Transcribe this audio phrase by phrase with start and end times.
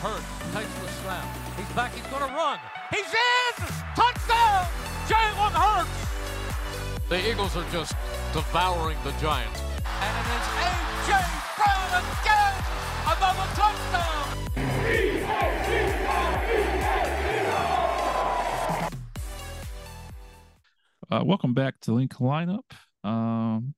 [0.00, 0.24] Hurts
[0.54, 1.28] takes the snap.
[1.58, 1.92] He's back.
[1.92, 2.58] He's going to run.
[2.88, 3.66] He's in!
[3.94, 4.66] Touchdown!
[5.04, 5.92] Jalen Hurts!
[7.10, 7.92] The Eagles are just
[8.32, 9.60] devouring the Giants.
[9.84, 11.20] And it is A.J.
[11.54, 12.54] Brown again!
[13.04, 14.24] Another touchdown!
[21.10, 22.72] Uh, welcome back to Linc Lineup.
[23.04, 23.74] Um,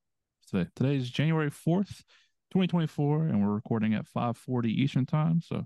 [0.47, 2.05] today today is January fourth,
[2.49, 5.41] twenty twenty four, and we're recording at five forty Eastern time.
[5.41, 5.65] So,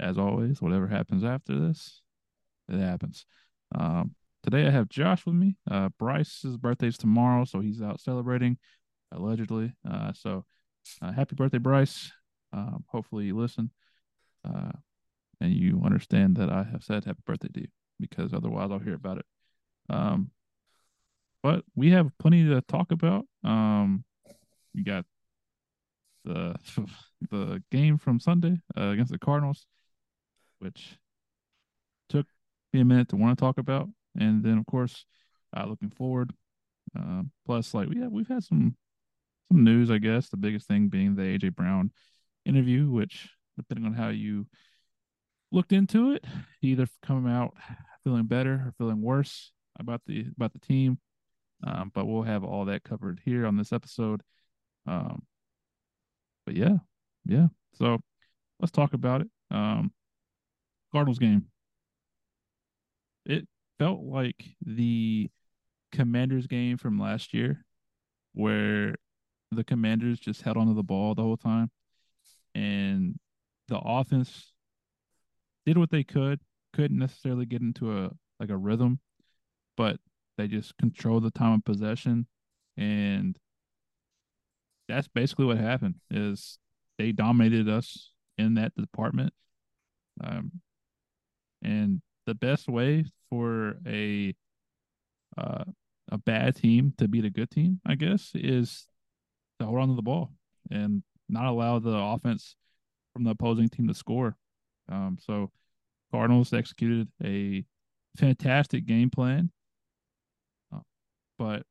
[0.00, 2.00] as always, whatever happens after this,
[2.68, 3.26] it happens.
[3.74, 5.56] Um, today I have Josh with me.
[5.70, 8.58] Uh, Bryce's birthday's tomorrow, so he's out celebrating,
[9.12, 9.74] allegedly.
[9.88, 10.44] Uh, so,
[11.02, 12.10] uh, happy birthday, Bryce.
[12.52, 13.70] Um, hopefully you listen,
[14.44, 14.72] uh,
[15.40, 17.68] and you understand that I have said happy birthday to you,
[18.00, 19.26] because otherwise I'll hear about it.
[19.88, 20.30] Um,
[21.42, 23.26] but we have plenty to talk about.
[23.44, 24.04] Um,
[24.72, 25.04] you got
[26.24, 26.56] the
[27.30, 29.66] the game from Sunday uh, against the Cardinals,
[30.60, 30.96] which
[32.08, 32.26] took
[32.72, 35.04] me a minute to want to talk about, and then of course,
[35.56, 36.32] uh, looking forward.
[36.98, 38.76] Uh, plus, like have, we've had some
[39.50, 40.28] some news, I guess.
[40.28, 41.90] The biggest thing being the AJ Brown
[42.44, 44.46] interview, which depending on how you
[45.52, 46.24] looked into it,
[46.62, 47.54] either coming out
[48.04, 50.98] feeling better or feeling worse about the about the team.
[51.62, 54.22] Um, but we'll have all that covered here on this episode.
[54.86, 55.22] Um,
[56.46, 56.78] but yeah,
[57.26, 57.48] yeah.
[57.74, 57.98] So
[58.60, 59.28] let's talk about it.
[59.50, 59.92] Um,
[60.92, 61.46] Cardinals game.
[63.26, 63.46] It
[63.78, 65.30] felt like the
[65.92, 67.64] Commanders game from last year,
[68.34, 68.96] where
[69.50, 71.70] the Commanders just held onto the ball the whole time,
[72.54, 73.18] and
[73.68, 74.52] the offense
[75.66, 76.40] did what they could.
[76.72, 79.00] Couldn't necessarily get into a like a rhythm,
[79.76, 79.98] but
[80.38, 82.26] they just control the time of possession,
[82.76, 83.36] and
[84.88, 85.96] that's basically what happened.
[86.10, 86.58] Is
[86.98, 89.32] they dominated us in that department,
[90.22, 90.52] um,
[91.62, 94.34] and the best way for a
[95.38, 95.64] uh,
[96.10, 98.86] a bad team to beat a good team, I guess, is
[99.58, 100.32] to hold on to the ball
[100.70, 102.56] and not allow the offense
[103.12, 104.36] from the opposing team to score.
[104.88, 105.50] Um, so
[106.10, 107.64] Cardinals executed a
[108.16, 109.50] fantastic game plan
[111.40, 111.62] but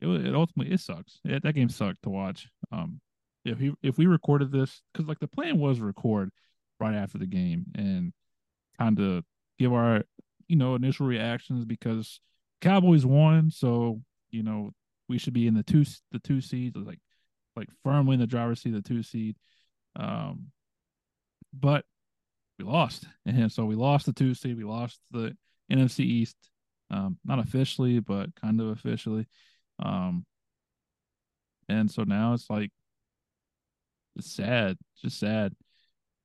[0.00, 1.20] it it ultimately it sucks.
[1.24, 2.48] It, that game sucked to watch.
[2.72, 3.00] Um,
[3.44, 6.30] if he if we recorded this because like the plan was record
[6.80, 8.12] right after the game and
[8.78, 9.24] kind of
[9.58, 10.02] give our
[10.48, 12.20] you know initial reactions because
[12.60, 14.00] Cowboys won, so
[14.30, 14.72] you know
[15.08, 17.00] we should be in the two the two seeds like
[17.56, 19.36] like firmly in the driver's seat, the two seed.
[19.96, 20.46] Um,
[21.52, 21.84] but
[22.58, 24.56] we lost, and so we lost the two seed.
[24.56, 25.36] We lost the
[25.70, 26.36] NFC East
[26.92, 29.26] um, not officially, but kind of officially.
[29.78, 30.26] Um,
[31.68, 32.70] and so now it's like
[34.14, 35.54] it's sad, just sad.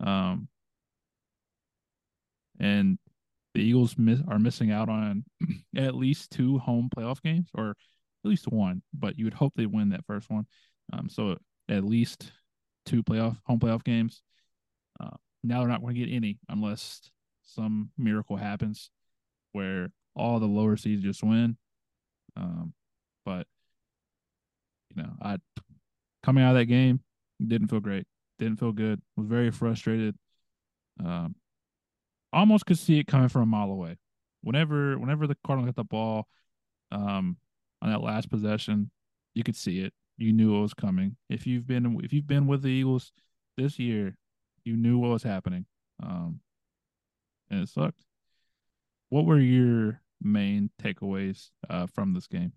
[0.01, 0.49] Um,
[2.59, 2.97] and
[3.53, 5.23] the Eagles miss, are missing out on
[5.75, 8.81] at least two home playoff games, or at least one.
[8.93, 10.45] But you would hope they win that first one.
[10.93, 11.37] Um, so
[11.69, 12.31] at least
[12.85, 14.21] two playoff home playoff games.
[14.99, 17.01] Uh, now they're not going to get any unless
[17.43, 18.89] some miracle happens
[19.53, 21.57] where all the lower seeds just win.
[22.35, 22.73] Um,
[23.25, 23.47] but
[24.95, 25.37] you know, I
[26.23, 26.99] coming out of that game
[27.45, 28.05] didn't feel great.
[28.39, 29.01] Didn't feel good.
[29.15, 30.15] Was very frustrated.
[31.03, 31.35] Um,
[32.39, 33.97] almost could see it coming from a mile away.
[34.41, 36.27] Whenever, whenever the Cardinals got the ball,
[36.91, 37.37] um,
[37.81, 38.91] on that last possession,
[39.33, 39.93] you could see it.
[40.17, 41.15] You knew it was coming.
[41.29, 43.11] If you've been, if you've been with the Eagles
[43.55, 44.17] this year,
[44.63, 45.65] you knew what was happening.
[46.01, 46.39] Um,
[47.49, 48.03] and it sucked.
[49.09, 52.53] What were your main takeaways uh, from this game?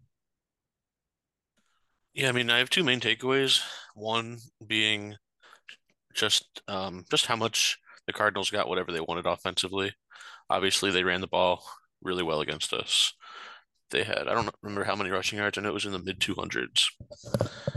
[2.14, 3.62] Yeah, I mean, I have two main takeaways.
[3.94, 5.16] One being
[6.14, 7.78] just um, just how much
[8.10, 9.92] the Cardinals got whatever they wanted offensively.
[10.48, 11.64] Obviously, they ran the ball
[12.02, 13.14] really well against us.
[13.90, 15.58] They had I don't remember how many rushing yards.
[15.58, 16.90] I know it was in the mid two hundreds.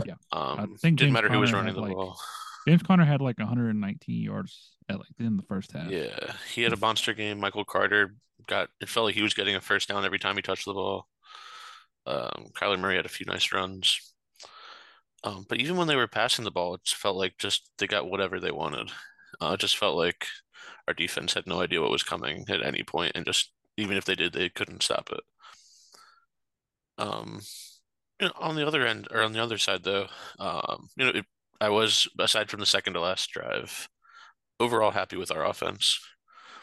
[0.04, 2.18] Yeah, um, I think didn't James matter who was running the like, ball.
[2.66, 5.90] James Conner had like 119 yards at like in the first half.
[5.90, 7.38] Yeah, he had a monster game.
[7.38, 8.14] Michael Carter
[8.46, 10.74] got it felt like he was getting a first down every time he touched the
[10.74, 11.06] ball.
[12.06, 14.00] Um, Kyler Murray had a few nice runs.
[15.24, 18.08] Um, but even when they were passing the ball, it felt like just they got
[18.08, 18.90] whatever they wanted.
[19.40, 20.26] Uh, it just felt like
[20.88, 24.04] our defense had no idea what was coming at any point, and just even if
[24.04, 25.20] they did, they couldn't stop it.
[26.98, 27.40] Um,
[28.20, 30.06] you know, on the other end or on the other side, though,
[30.38, 31.26] um, you know, it,
[31.60, 33.88] I was aside from the second to last drive,
[34.60, 35.98] overall happy with our offense.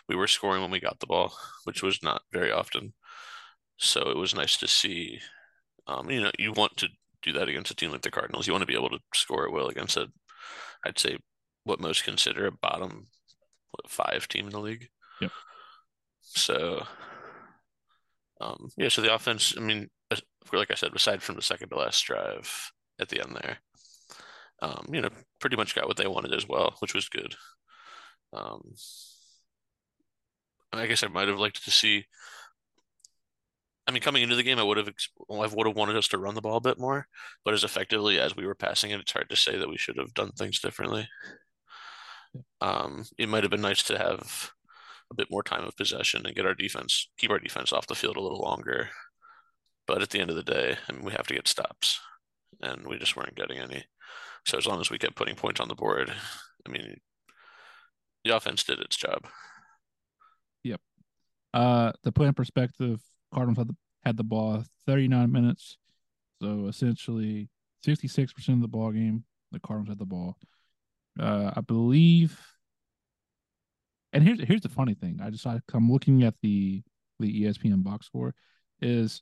[0.08, 1.34] We were scoring when we got the ball,
[1.66, 2.94] which was not very often.
[3.78, 5.20] So it was nice to see.
[5.88, 6.90] Um, you know, you want to
[7.22, 8.48] do that against a team like the Cardinals.
[8.48, 10.08] You want to be able to score at will against a,
[10.86, 11.18] I'd say,
[11.64, 13.08] what most consider a bottom
[13.72, 14.90] what, five team in the league.
[15.22, 15.32] Yep.
[16.22, 16.84] So,
[18.40, 18.90] um, yeah.
[18.90, 19.54] So the offense.
[19.58, 19.90] I mean,
[20.54, 23.58] like I said, aside from the second to last drive at the end there,
[24.62, 25.10] um, you know,
[25.40, 27.36] pretty much got what they wanted as well, which was good.
[28.34, 28.74] Um,
[30.74, 32.06] I guess I might have liked to see.
[33.88, 34.90] I mean, coming into the game, I would have
[35.30, 37.08] I would have wanted us to run the ball a bit more,
[37.44, 39.98] but as effectively as we were passing it, it's hard to say that we should
[39.98, 41.10] have done things differently.
[42.60, 44.52] Um, it might have been nice to have
[45.12, 47.96] a bit more time of possession and get our defense, keep our defense off the
[47.96, 48.90] field a little longer.
[49.88, 52.00] But at the end of the day, I mean, we have to get stops,
[52.62, 53.84] and we just weren't getting any.
[54.46, 56.14] So as long as we kept putting points on the board,
[56.66, 57.00] I mean,
[58.24, 59.28] the offense did its job.
[60.64, 60.82] Yep.
[61.54, 63.02] Uh, to put in perspective,
[63.34, 63.76] Cardinals had the,
[64.06, 65.78] had the ball 39 minutes,
[66.42, 67.50] so essentially
[67.84, 69.26] 66 percent of the ball game.
[69.52, 70.38] The Cardinals had the ball.
[71.20, 72.40] Uh, I believe.
[74.14, 75.20] And here's here's the funny thing.
[75.24, 76.84] I just I'm looking at the
[77.20, 78.34] the ESPN box score
[78.82, 79.22] is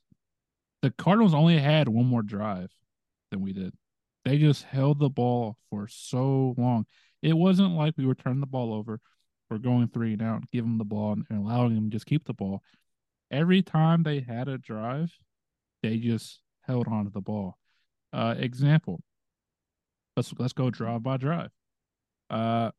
[0.82, 2.72] the Cardinals only had one more drive
[3.30, 3.74] than we did.
[4.24, 6.86] They just held the ball for so long.
[7.22, 9.00] It wasn't like we were turning the ball over
[9.50, 12.24] or going three and out, giving them the ball and allowing them to just keep
[12.24, 12.62] the ball.
[13.30, 15.12] Every time they had a drive,
[15.82, 17.56] they just held on to the ball.
[18.12, 19.00] Uh, example.
[20.16, 21.50] Let's let's go drive by drive.
[22.30, 22.70] Uh,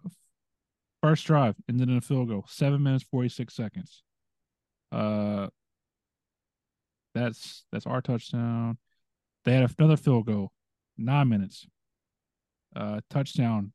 [1.02, 4.04] first drive ended in a field goal, seven minutes forty six seconds.
[4.92, 5.48] Uh,
[7.14, 8.78] that's that's our touchdown.
[9.46, 10.52] They had another field goal,
[10.98, 11.68] nine minutes.
[12.76, 13.74] Uh, touchdown,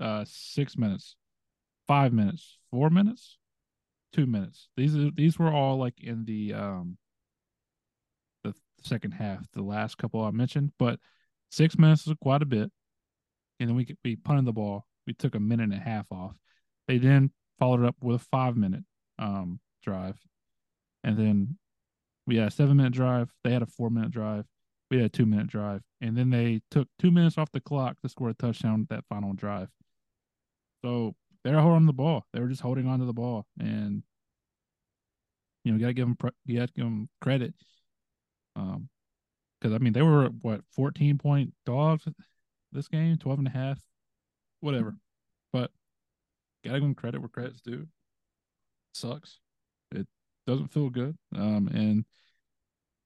[0.00, 1.16] uh, six minutes,
[1.88, 3.38] five minutes, four minutes,
[4.12, 4.68] two minutes.
[4.76, 6.98] These are these were all like in the um
[8.44, 11.00] the second half, the last couple I mentioned, but
[11.50, 12.70] six minutes is quite a bit.
[13.60, 14.86] And then we we punted the ball.
[15.06, 16.36] We took a minute and a half off.
[16.86, 18.84] They then followed up with a five minute
[19.18, 20.16] um drive,
[21.04, 21.58] and then
[22.26, 23.30] we had a seven minute drive.
[23.44, 24.44] They had a four minute drive.
[24.90, 28.00] We had a two minute drive, and then they took two minutes off the clock
[28.02, 29.68] to score a touchdown that final drive.
[30.84, 31.14] So
[31.44, 32.26] they're holding the ball.
[32.32, 34.02] They were just holding on to the ball, and
[35.64, 36.16] you know, you gotta give them
[36.46, 37.54] you got to give them credit.
[38.56, 38.88] Um,
[39.60, 42.04] because I mean, they were what fourteen point dogs
[42.72, 43.78] this game, 12 and a half,
[44.60, 44.96] whatever.
[45.52, 45.70] But
[46.64, 47.86] gotta give them credit where credit's due.
[48.92, 49.38] Sucks.
[49.92, 50.06] It
[50.46, 51.16] doesn't feel good.
[51.34, 52.04] Um, and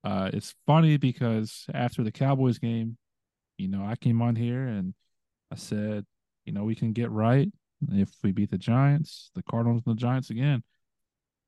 [0.05, 2.97] uh, it's funny because after the Cowboys game,
[3.59, 4.95] you know, I came on here and
[5.51, 6.05] I said,
[6.45, 7.49] you know, we can get right
[7.93, 10.63] if we beat the Giants, the Cardinals, and the Giants again.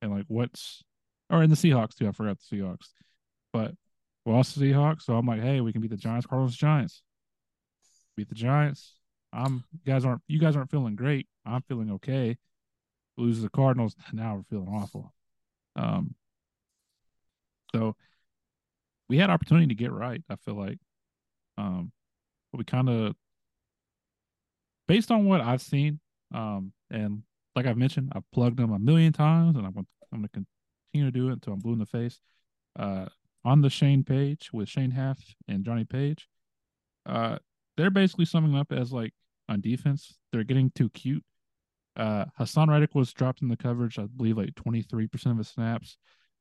[0.03, 0.83] And like, what's,
[1.31, 2.07] or in the Seahawks too.
[2.07, 2.89] I forgot the Seahawks,
[3.53, 3.73] but
[4.25, 5.03] we lost the Seahawks.
[5.03, 7.03] So I'm like, hey, we can beat the Giants, Cardinals, Giants.
[8.17, 8.95] Beat the Giants.
[9.33, 11.27] I'm you guys aren't you guys aren't feeling great.
[11.45, 12.37] I'm feeling okay.
[13.17, 13.95] Lose the Cardinals.
[14.13, 15.13] Now we're feeling awful.
[15.77, 16.15] Um.
[17.75, 17.97] So
[19.09, 20.23] we had opportunity to get right.
[20.31, 20.79] I feel like,
[21.59, 21.93] um,
[22.53, 23.15] but we kind of,
[24.87, 26.01] based on what I've seen,
[26.33, 27.23] um, and
[27.55, 30.29] like I've mentioned, I've plugged them a million times, and I'm gonna, I'm gonna
[30.93, 32.21] continue to do it until I'm blue in the face.
[32.79, 33.07] Uh,
[33.45, 36.29] on the Shane page with Shane Half and Johnny Page,
[37.07, 37.39] uh,
[37.77, 39.13] they're basically summing up as like
[39.49, 41.25] on defense, they're getting too cute.
[41.97, 45.97] Uh, Haason Reddick was dropped in the coverage, I believe, like 23% of his snaps.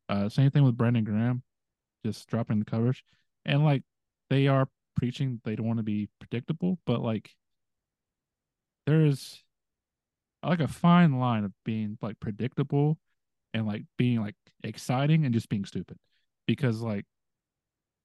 [0.10, 1.44] Uh, same thing with Brandon Graham
[2.06, 3.04] just dropping the coverage.
[3.46, 3.84] And like
[4.30, 7.32] they are preaching they don't want to be predictable, but like
[8.86, 9.42] there is
[10.44, 12.98] like a fine line of being like predictable
[13.54, 15.98] and like being like exciting and just being stupid.
[16.48, 17.06] Because like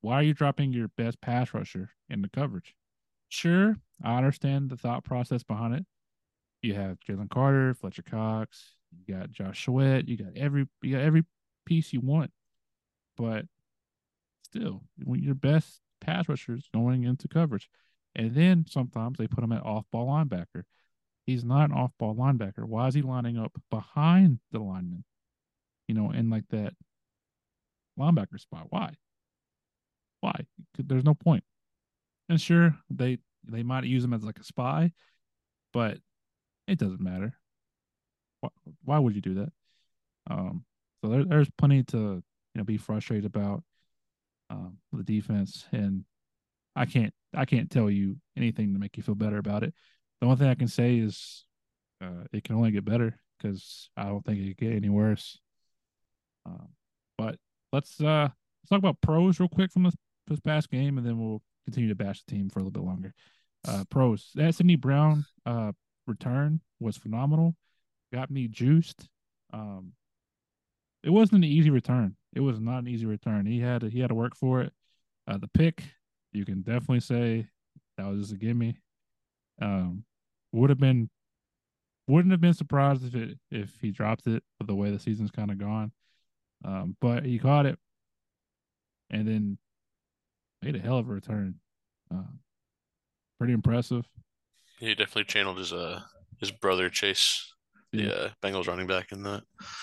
[0.00, 2.74] why are you dropping your best pass rusher in the coverage?
[3.28, 5.86] Sure, I understand the thought process behind it.
[6.62, 11.02] You have Jalen Carter, Fletcher Cox, you got Josh Sweat, you got every you got
[11.02, 11.24] every
[11.66, 12.30] piece you want.
[13.16, 13.44] But
[14.44, 17.68] still your best pass rushers going into coverage.
[18.14, 20.64] And then sometimes they put him at off ball linebacker.
[21.26, 22.64] He's not an off ball linebacker.
[22.64, 25.04] Why is he lining up behind the lineman?
[25.86, 26.72] You know, in like that
[27.98, 28.66] linebacker spot.
[28.70, 28.94] Why?
[30.20, 30.46] Why?
[30.78, 31.44] There's no point.
[32.28, 34.92] And sure, they they might use him as like a spy,
[35.72, 35.98] but
[36.66, 37.34] it doesn't matter.
[38.40, 38.48] Why,
[38.84, 39.52] why would you do that?
[40.30, 40.64] Um,
[41.02, 42.22] so there, there's plenty to you
[42.54, 43.62] know be frustrated about
[44.50, 46.04] um, the defense, and
[46.76, 49.74] I can't I can't tell you anything to make you feel better about it.
[50.20, 51.44] The only thing I can say is
[52.02, 55.38] uh, it can only get better because I don't think it can get any worse.
[56.46, 56.68] Um,
[57.16, 57.36] but
[57.72, 59.94] let's uh let's talk about pros real quick from this,
[60.26, 62.86] this past game, and then we'll continue to bash the team for a little bit
[62.86, 63.12] longer.
[63.66, 65.72] Uh, pros that Sidney Brown uh
[66.06, 67.54] return was phenomenal.
[68.12, 69.08] got me juiced.
[69.52, 69.92] Um,
[71.02, 72.16] it wasn't an easy return.
[72.34, 73.44] It was not an easy return.
[73.46, 74.72] He had to, he had to work for it.
[75.26, 75.82] Uh, the pick,
[76.32, 77.46] you can definitely say
[77.96, 78.78] that was just a gimme.
[79.60, 80.04] Um,
[80.52, 81.10] would have been
[82.06, 85.50] wouldn't have been surprised if it if he dropped it the way the season's kind
[85.50, 85.92] of gone.
[86.64, 87.78] Um, but he caught it
[89.10, 89.58] and then
[90.62, 91.56] made a hell of a return.
[92.12, 92.22] Uh,
[93.38, 94.04] pretty impressive.
[94.78, 96.00] He definitely channeled his uh
[96.38, 97.52] his brother Chase,
[97.92, 98.08] the Yeah.
[98.10, 99.42] uh, Bengals running back in that.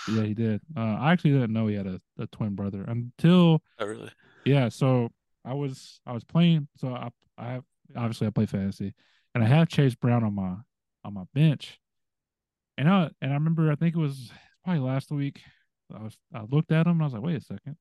[0.10, 0.62] Yeah, he did.
[0.76, 4.12] Uh, I actually didn't know he had a, a twin brother until Oh, really?
[4.46, 4.70] yeah.
[4.70, 5.10] So
[5.44, 6.68] I was I was playing.
[6.78, 7.64] So I I have
[7.96, 8.94] obviously I play fantasy,
[9.34, 10.56] and I have Chase Brown on my
[11.04, 11.80] on my bench,
[12.78, 14.32] and I and I remember I think it was
[14.64, 15.42] probably last week.
[15.94, 17.76] I was I looked at him and I was like, wait a second,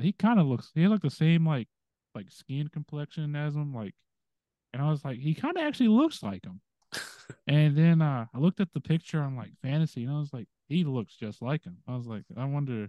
[0.00, 1.68] he kind of looks he looked the same like
[2.14, 3.94] like skin complexion as him like,
[4.72, 6.60] and I was like he kind of actually looks like him.
[7.46, 10.48] And then uh, I looked at the picture on like fantasy, and I was like,
[10.68, 11.76] he looks just like him.
[11.86, 12.88] I was like, I wonder,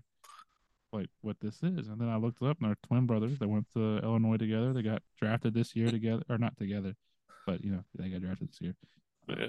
[0.93, 1.89] like, what this is.
[1.89, 3.37] And then I looked it up, and they're twin brothers.
[3.37, 4.71] They went to Illinois together.
[4.71, 6.95] They got drafted this year together, or not together,
[7.45, 8.75] but you know, they got drafted this year.
[9.27, 9.47] Yeah.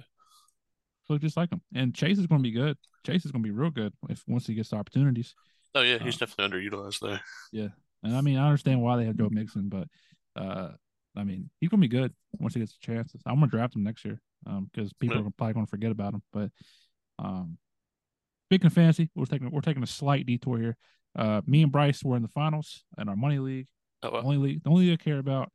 [1.09, 1.61] Look just like him.
[1.75, 2.77] And Chase is going to be good.
[3.07, 5.35] Chase is going to be real good if once he gets the opportunities.
[5.75, 7.21] Oh yeah, he's Uh, definitely underutilized there.
[7.53, 7.69] Yeah.
[8.03, 9.89] And I mean, I understand why they have Joe Mixon, but
[10.37, 10.71] uh,
[11.17, 13.21] I mean, he's to be good once he gets the chances.
[13.27, 14.21] I'm going to draft him next year
[14.73, 15.27] because people Yeah.
[15.27, 16.23] are probably to forget about him.
[16.33, 16.51] But
[17.19, 17.59] um,
[18.49, 20.77] speaking of fantasy, we're taking we're taking a slight detour here.
[21.17, 23.67] Uh, me and Bryce were in the finals in our money league,
[24.03, 24.23] Oh well.
[24.25, 25.51] only league, the only league I care about.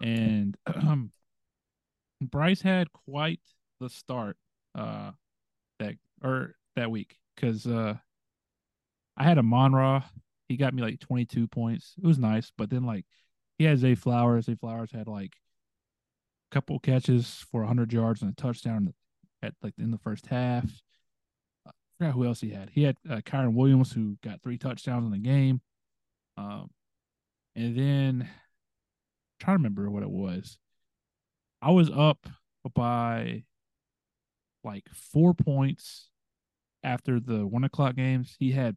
[0.00, 0.56] And
[2.20, 3.40] Bryce had quite
[3.80, 4.36] the start
[4.74, 5.12] uh,
[5.78, 7.94] that or that week because uh,
[9.16, 10.04] I had a Monra.
[10.48, 11.94] He got me like 22 points.
[12.02, 13.04] It was nice, but then like
[13.58, 14.46] he had Zay Flowers.
[14.46, 15.34] Zay Flowers had like
[16.50, 18.94] a couple catches for 100 yards and a touchdown
[19.42, 20.64] at like in the first half.
[21.66, 22.70] I forgot who else he had.
[22.70, 25.60] He had uh, Kyren Williams who got three touchdowns in the game.
[26.36, 26.70] Um,
[27.54, 28.28] and then I'm
[29.40, 30.58] trying to remember what it was.
[31.60, 32.26] I was up
[32.74, 33.42] by
[34.64, 36.08] like four points
[36.84, 38.36] after the one o'clock games.
[38.38, 38.76] He had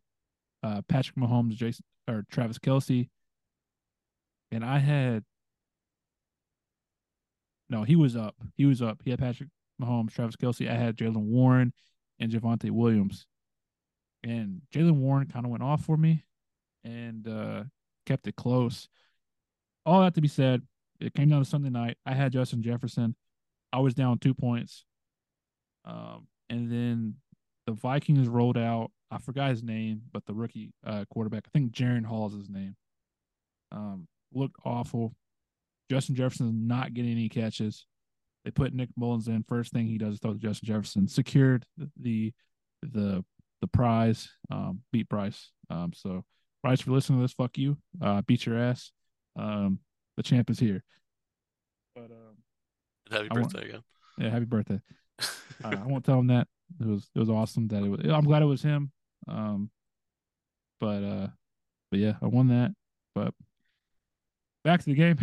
[0.63, 3.09] uh, Patrick Mahomes, Jason or Travis Kelce,
[4.51, 5.23] and I had
[7.69, 7.83] no.
[7.83, 8.35] He was up.
[8.55, 9.01] He was up.
[9.03, 9.49] He had Patrick
[9.81, 10.69] Mahomes, Travis Kelce.
[10.69, 11.73] I had Jaylen Warren
[12.19, 13.25] and Javonte Williams,
[14.23, 16.25] and Jaylen Warren kind of went off for me,
[16.83, 17.63] and uh,
[18.05, 18.87] kept it close.
[19.85, 20.61] All that to be said,
[20.99, 21.97] it came down to Sunday night.
[22.05, 23.15] I had Justin Jefferson.
[23.73, 24.85] I was down two points.
[25.85, 27.15] Um, and then
[27.65, 28.91] the Vikings rolled out.
[29.11, 32.49] I forgot his name, but the rookie uh, quarterback, I think Jaren Hall is his
[32.49, 32.75] name.
[33.71, 35.13] Um, looked awful.
[35.89, 37.85] Justin Jefferson is not getting any catches.
[38.45, 39.43] They put Nick Mullens in.
[39.43, 41.07] First thing he does is throw to Justin Jefferson.
[41.07, 41.65] Secured
[41.99, 42.31] the
[42.81, 43.23] the
[43.61, 44.29] the prize.
[44.49, 45.51] Um, beat Bryce.
[45.69, 46.23] Um, so
[46.63, 47.77] Bryce, for listening to this, fuck you.
[48.01, 48.91] Uh, beat your ass.
[49.37, 49.79] Um,
[50.17, 50.83] the champ is here.
[51.95, 52.37] But um,
[53.11, 53.81] Happy I birthday again.
[54.17, 54.79] yeah, happy birthday.
[55.63, 56.47] Uh, I won't tell him that.
[56.79, 57.99] It was it was awesome that it was.
[58.09, 58.91] I'm glad it was him.
[59.27, 59.69] Um,
[60.79, 61.27] but uh,
[61.89, 62.73] but yeah, I won that.
[63.13, 63.33] But
[64.63, 65.17] back to the game.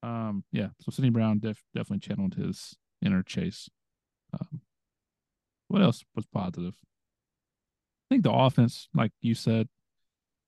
[0.00, 0.68] Um, yeah.
[0.80, 3.68] So Sidney Brown def- definitely channeled his inner chase.
[4.32, 4.60] Um,
[5.66, 6.74] what else was positive?
[8.08, 9.68] I think the offense, like you said,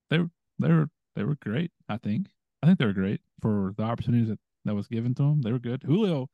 [0.08, 1.72] they were they were they were great.
[1.88, 2.28] I think
[2.62, 5.42] I think they were great for the opportunities that that was given to them.
[5.42, 5.82] They were good.
[5.82, 6.28] Julio,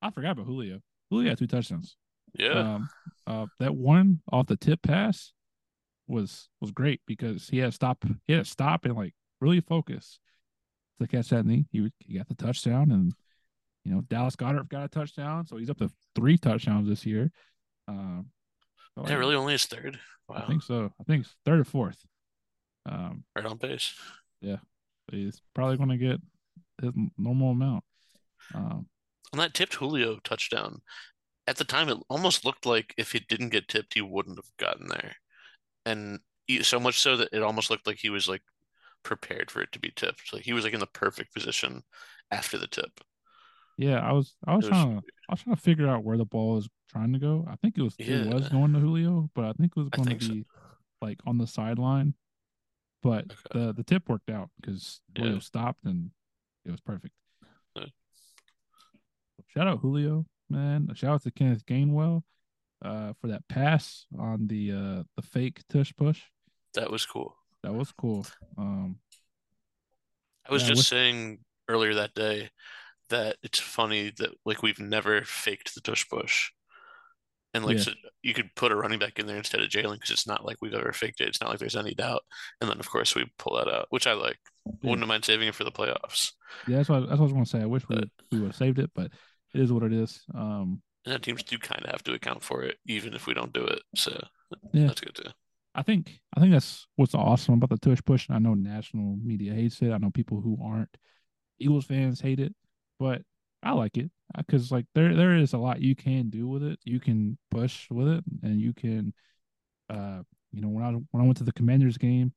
[0.00, 0.80] I forgot about Julio.
[1.10, 1.96] Julio had two touchdowns.
[2.38, 2.74] yeah.
[2.74, 2.88] Um,
[3.26, 5.32] uh, that one off the tip pass
[6.10, 8.04] was was great because he had to stop.
[8.26, 10.18] He had to stop and like really focus
[11.00, 11.44] to catch that.
[11.44, 13.12] And he he, got the touchdown, and
[13.84, 17.30] you know Dallas Goedert got a touchdown, so he's up to three touchdowns this year.
[17.88, 18.26] Um,
[18.94, 19.98] so, yeah, really only his third.
[20.28, 20.92] I think so.
[21.00, 22.04] I think third or fourth.
[22.86, 23.94] Um, Right on pace.
[24.40, 24.58] Yeah,
[25.10, 26.20] he's probably going to get
[26.80, 27.84] his normal amount.
[28.54, 28.86] Um,
[29.32, 30.80] On that tipped Julio touchdown,
[31.46, 34.56] at the time it almost looked like if he didn't get tipped, he wouldn't have
[34.56, 35.16] gotten there.
[35.86, 38.42] And he, so much so that it almost looked like he was like
[39.02, 40.32] prepared for it to be tipped.
[40.32, 41.82] Like he was like in the perfect position
[42.30, 43.00] after the tip.
[43.78, 46.16] yeah, I was I was was trying to I was trying to figure out where
[46.18, 47.46] the ball was trying to go.
[47.50, 50.04] I think it was it was going to Julio, but I think it was going
[50.04, 50.28] to think so.
[50.34, 50.44] be
[51.00, 52.14] like on the sideline.
[53.02, 53.36] But Okay.
[53.66, 55.38] the the tip worked out because Julio Yeah.
[55.40, 56.10] stopped and
[56.66, 57.14] it was perfect.
[57.74, 57.86] Yeah.
[59.48, 60.88] Shout out Julio, man.
[60.94, 62.22] Shout out to Kenneth Gainwell
[62.82, 66.20] uh, for that pass on the uh, the fake tush push.
[66.74, 67.36] That was cool.
[67.62, 68.26] That was cool.
[68.58, 68.98] Um,
[70.48, 72.50] I was Yeah, just saying earlier that day
[73.10, 76.50] that it's funny that like we've never faked the tush push.
[77.52, 77.82] And like yeah.
[77.82, 80.44] so you could put a running back in there instead of Jalen because it's not
[80.44, 81.28] like we've ever faked it.
[81.28, 82.22] It's not like there's any doubt.
[82.60, 84.38] And then of course we pull that out, which I like.
[84.82, 84.90] Yeah.
[84.90, 86.32] Wouldn't mind saving it for the playoffs.
[86.66, 87.62] Yeah, that's what that's what I was going to say.
[87.62, 87.96] I wish we
[88.30, 89.10] we would have saved it, but
[89.54, 90.22] it is what it is.
[90.34, 93.52] Um, and teams do kind of have to account for it, even if we don't
[93.52, 93.82] do it.
[93.94, 94.12] So
[94.72, 95.30] yeah, that's good too.
[95.74, 98.28] I think I think that's what's awesome about the tush push.
[98.28, 99.92] And I know national media hates it.
[99.92, 100.94] I know people who aren't
[101.58, 102.54] Eagles fans hate it,
[102.98, 103.22] but
[103.62, 106.78] I like it because like there there is a lot you can do with it.
[106.84, 109.12] You can push with it, and you can,
[109.88, 112.32] uh, you know, when I when I went to the Commanders game,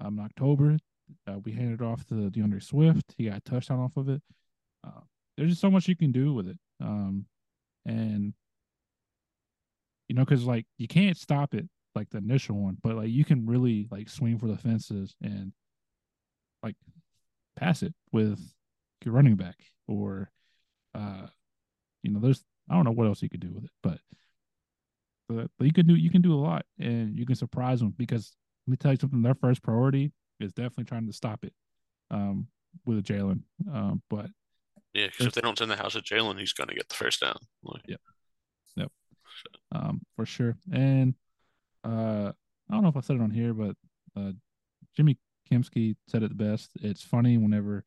[0.00, 0.78] um, in October,
[1.26, 3.14] uh, we handed off to D'Andre Swift.
[3.16, 4.22] He got a touchdown off of it.
[4.86, 5.00] Uh,
[5.36, 7.26] there's just so much you can do with it, um,
[7.86, 8.34] and
[10.08, 13.24] you know, because like you can't stop it like the initial one, but like you
[13.24, 15.52] can really like swing for the fences and
[16.62, 16.76] like
[17.56, 18.40] pass it with
[19.04, 19.56] your running back
[19.88, 20.30] or
[20.94, 21.26] uh
[22.02, 23.98] you know there's I don't know what else you could do with it, but
[25.28, 27.94] but, but you can do you can do a lot and you can surprise them
[27.96, 28.34] because
[28.66, 29.22] let me tell you something.
[29.22, 31.52] Their first priority is definitely trying to stop it
[32.10, 32.48] um,
[32.84, 33.42] with a Jalen.
[33.72, 34.26] Um, but
[34.94, 36.94] yeah, because if they don't send the house at Jalen, he's going to get the
[36.94, 37.36] first down.
[37.62, 38.00] Like, yep,
[38.76, 38.90] yep,
[39.72, 40.56] um, for sure.
[40.72, 41.14] And
[41.84, 42.32] uh,
[42.68, 43.76] I don't know if I said it on here, but
[44.16, 44.32] uh,
[44.96, 45.18] Jimmy
[45.50, 46.70] Kempski said it the best.
[46.80, 47.84] It's funny whenever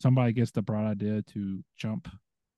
[0.00, 2.08] somebody gets the bright idea to jump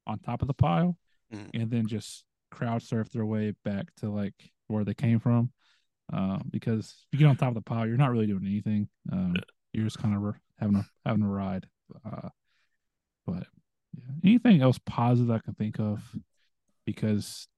[0.06, 0.96] on top of the pile
[1.32, 1.50] mm.
[1.54, 4.34] and then just crowd surf their way back to like
[4.66, 5.52] where they came from.
[6.12, 8.88] Um, because if you get on top of the pile, you're not really doing anything.
[9.12, 9.42] Um, yeah.
[9.72, 11.66] You're just kind of having a having a ride.
[12.04, 12.30] Uh,
[13.26, 13.46] but
[13.98, 14.30] yeah.
[14.30, 16.02] anything else positive I can think of,
[16.86, 17.48] because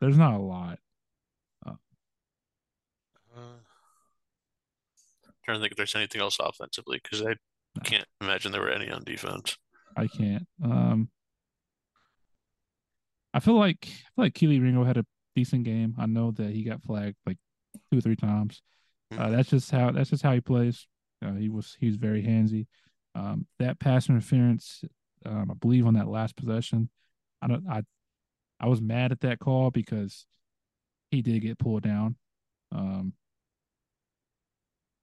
[0.00, 0.78] there's not a lot.
[1.66, 1.72] Uh,
[3.36, 3.40] uh,
[5.44, 7.36] trying to think if there's anything else offensively because I
[7.76, 7.82] no.
[7.84, 9.56] can't imagine there were any on defense.
[9.96, 10.46] I can't.
[10.62, 11.08] Um,
[13.32, 15.94] I feel like I feel like Kelee Ringo had a decent game.
[15.98, 17.38] I know that he got flagged like
[17.90, 18.62] two or three times.
[19.12, 19.32] Uh, mm-hmm.
[19.32, 20.86] that's just how that's just how he plays.
[21.24, 22.66] Uh, he was he was very handsy.
[23.14, 24.82] Um, that pass interference,
[25.24, 26.88] um, I believe on that last possession,
[27.42, 27.82] I don't I
[28.60, 30.26] I was mad at that call because
[31.10, 32.16] he did get pulled down.
[32.72, 33.12] Um,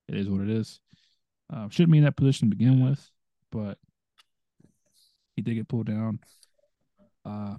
[0.08, 0.80] it is what it is.
[1.54, 3.10] Uh, shouldn't be in that position to begin with,
[3.52, 3.78] but
[5.36, 6.20] he did get pulled down.
[7.26, 7.56] Uh,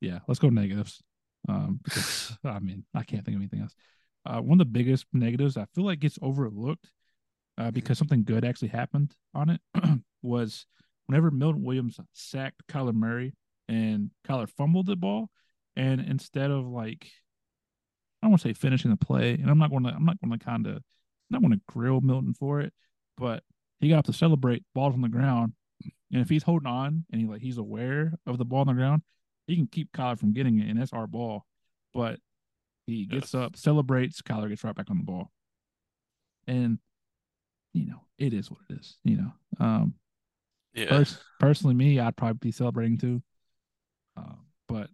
[0.00, 1.02] yeah, let's go negatives.
[1.48, 3.74] Um, because I mean, I can't think of anything else.
[4.24, 6.90] Uh, one of the biggest negatives I feel like gets overlooked
[7.58, 9.60] uh, because something good actually happened on it
[10.22, 10.66] was
[11.06, 13.34] whenever Milton Williams sacked Kyler Murray
[13.68, 15.30] and Kyler fumbled the ball,
[15.74, 17.06] and instead of like,
[18.22, 20.20] I don't want to say finishing the play, and I'm not going to, I'm not
[20.20, 20.82] going to kind of,
[21.30, 22.72] not going to grill Milton for it,
[23.16, 23.42] but
[23.80, 25.52] he got up to celebrate balls on the ground,
[26.12, 28.72] and if he's holding on and he like he's aware of the ball on the
[28.74, 29.02] ground,
[29.46, 31.44] he can keep Kyler from getting it, and that's our ball.
[31.92, 32.20] But
[32.86, 35.30] he gets up, celebrates, Kyler gets right back on the ball.
[36.46, 36.78] And
[37.76, 39.32] you know, it is what it is, you know.
[39.60, 39.94] Um
[40.76, 40.88] yeah.
[40.88, 43.22] Pers- personally, me, I'd probably be celebrating too.
[44.16, 44.34] Uh,
[44.68, 44.88] but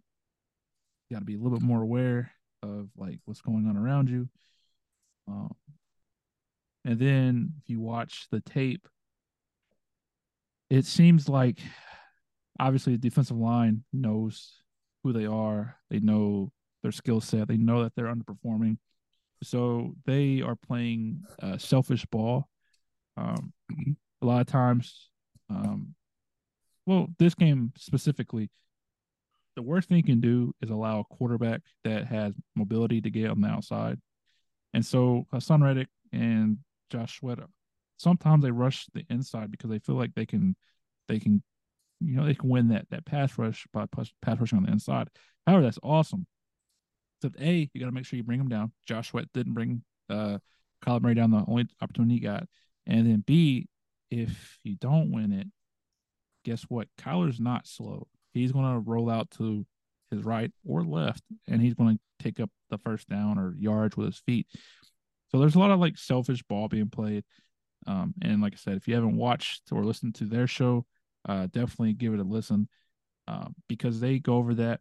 [1.09, 2.31] you got to be a little bit more aware
[2.63, 4.29] of like what's going on around you.
[5.27, 5.53] Um,
[6.85, 8.87] and then if you watch the tape,
[10.69, 11.59] it seems like
[12.59, 14.53] obviously the defensive line knows
[15.03, 15.77] who they are.
[15.89, 17.49] They know their skill set.
[17.49, 18.77] They know that they're underperforming.
[19.43, 22.47] So they are playing uh, selfish ball.
[23.17, 23.53] Um,
[24.21, 25.09] a lot of times,
[25.49, 25.95] um,
[26.85, 28.49] well, this game specifically,
[29.55, 33.29] the worst thing you can do is allow a quarterback that has mobility to get
[33.29, 33.99] on the outside.
[34.73, 36.57] And so Haason Reddick and
[36.89, 37.39] Josh Sweat,
[37.97, 40.55] sometimes they rush the inside because they feel like they can
[41.07, 41.43] they can
[41.99, 45.09] you know, they can win that that pass rush by pass rushing on the inside.
[45.47, 46.25] However, that's awesome.
[47.19, 48.71] Except A, you got to make sure you bring them down.
[48.87, 50.39] Josh Sweat didn't bring uh
[50.85, 52.45] Kyler Murray down the only opportunity he got.
[52.85, 53.67] And then B,
[54.11, 55.47] if you don't win it,
[56.43, 56.87] guess what?
[56.97, 58.07] Kyler's not slow.
[58.33, 59.65] He's gonna roll out to
[60.11, 64.07] his right or left, and he's gonna take up the first down or yards with
[64.07, 64.47] his feet.
[65.31, 67.23] So there's a lot of like selfish ball being played.
[67.87, 70.85] Um, and like I said, if you haven't watched or listened to their show,
[71.27, 72.69] uh, definitely give it a listen
[73.27, 74.79] uh, because they go over that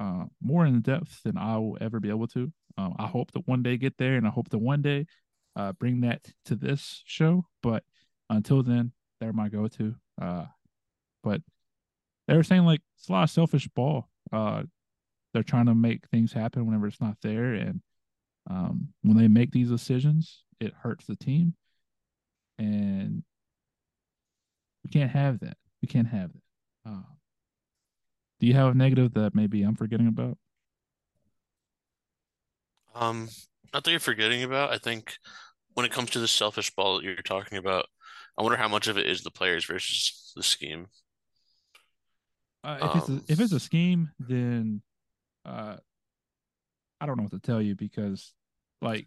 [0.00, 2.52] uh, more in depth than I will ever be able to.
[2.76, 5.06] Um, I hope to one day get there, and I hope to one day
[5.58, 7.44] uh, bring that to this show.
[7.62, 7.82] But
[8.30, 9.96] until then, they're my go-to.
[10.20, 10.46] Uh,
[11.22, 11.42] but
[12.28, 14.08] they were saying like it's a lot of selfish ball.
[14.32, 14.62] Uh,
[15.34, 17.82] they're trying to make things happen whenever it's not there, and
[18.48, 21.54] um, when they make these decisions, it hurts the team,
[22.58, 23.22] and
[24.84, 25.56] we can't have that.
[25.82, 26.90] We can't have that.
[26.90, 27.02] Uh,
[28.40, 30.38] Do you have a negative that maybe I'm forgetting about?
[32.94, 33.28] Um,
[33.72, 34.72] that you're forgetting about.
[34.72, 35.18] I think
[35.78, 37.86] when it comes to the selfish ball that you're talking about,
[38.36, 40.88] I wonder how much of it is the players versus the scheme.
[42.64, 44.82] Uh, if it's a, Um, if it's a scheme, then
[45.44, 45.76] uh,
[47.00, 48.34] I don't know what to tell you because
[48.82, 49.06] like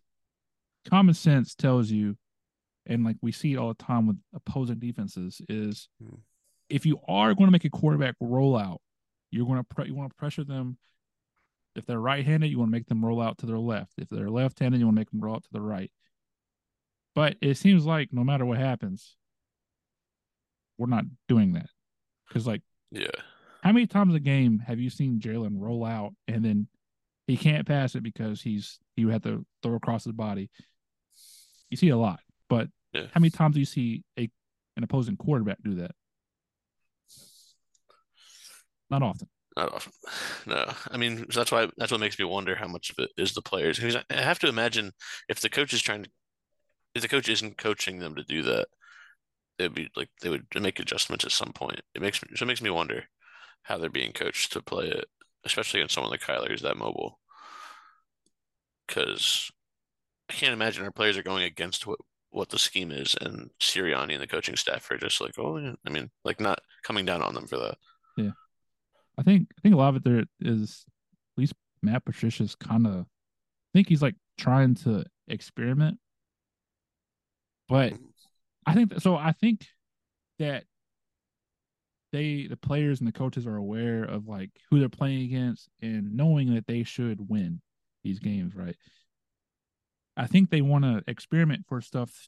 [0.89, 2.15] common sense tells you,
[2.85, 6.15] and like we see it all the time with opposing defenses, is Hmm.
[6.69, 8.79] if you are going to make a quarterback roll out,
[9.29, 10.77] you're going to pre- you want to pressure them.
[11.75, 13.91] If they're right-handed, you want to make them roll out to their left.
[13.97, 15.91] If they're left-handed, you want to make them roll out to the right.
[17.13, 19.15] But it seems like no matter what happens,
[20.77, 21.67] we're not doing that
[22.27, 23.07] because like yeah,
[23.63, 26.67] how many times a game have you seen Jalen roll out and then
[27.27, 30.49] he can't pass it because he's he would have to throw across his body?
[31.69, 32.19] You see a lot,
[32.49, 33.07] but Yeah.
[33.13, 34.29] how many times do you see a
[34.77, 35.91] an opposing quarterback do that?
[38.89, 39.27] Not often.
[39.57, 39.91] not often.
[40.45, 43.33] No, I mean that's why that's what makes me wonder how much of it is
[43.33, 43.79] the players.
[44.09, 44.91] I have to imagine
[45.29, 46.09] if the coach is trying to,
[46.93, 48.67] if the coach isn't coaching them to do that,
[49.57, 51.81] it'd be like they would make adjustments at some point.
[51.95, 53.05] It makes me so it makes me wonder
[53.63, 55.05] how they're being coached to play it,
[55.45, 57.19] especially against someone like Kyler who's that mobile.
[58.87, 59.51] Because
[60.29, 61.99] I can't imagine our players are going against what
[62.31, 65.73] what the scheme is, and Sirianni and the coaching staff are just like, oh, yeah.
[65.85, 67.77] I mean, like not coming down on them for that.
[68.17, 68.31] Yeah,
[69.17, 72.87] I think I think a lot of it there is at least Matt Patricia's kind
[72.87, 75.97] of I think he's like trying to experiment.
[77.71, 77.93] But
[78.65, 79.65] I think that, so I think
[80.39, 80.65] that
[82.11, 86.17] they the players and the coaches are aware of like who they're playing against and
[86.17, 87.61] knowing that they should win
[88.03, 88.75] these games, right?
[90.17, 92.27] I think they want to experiment for stuff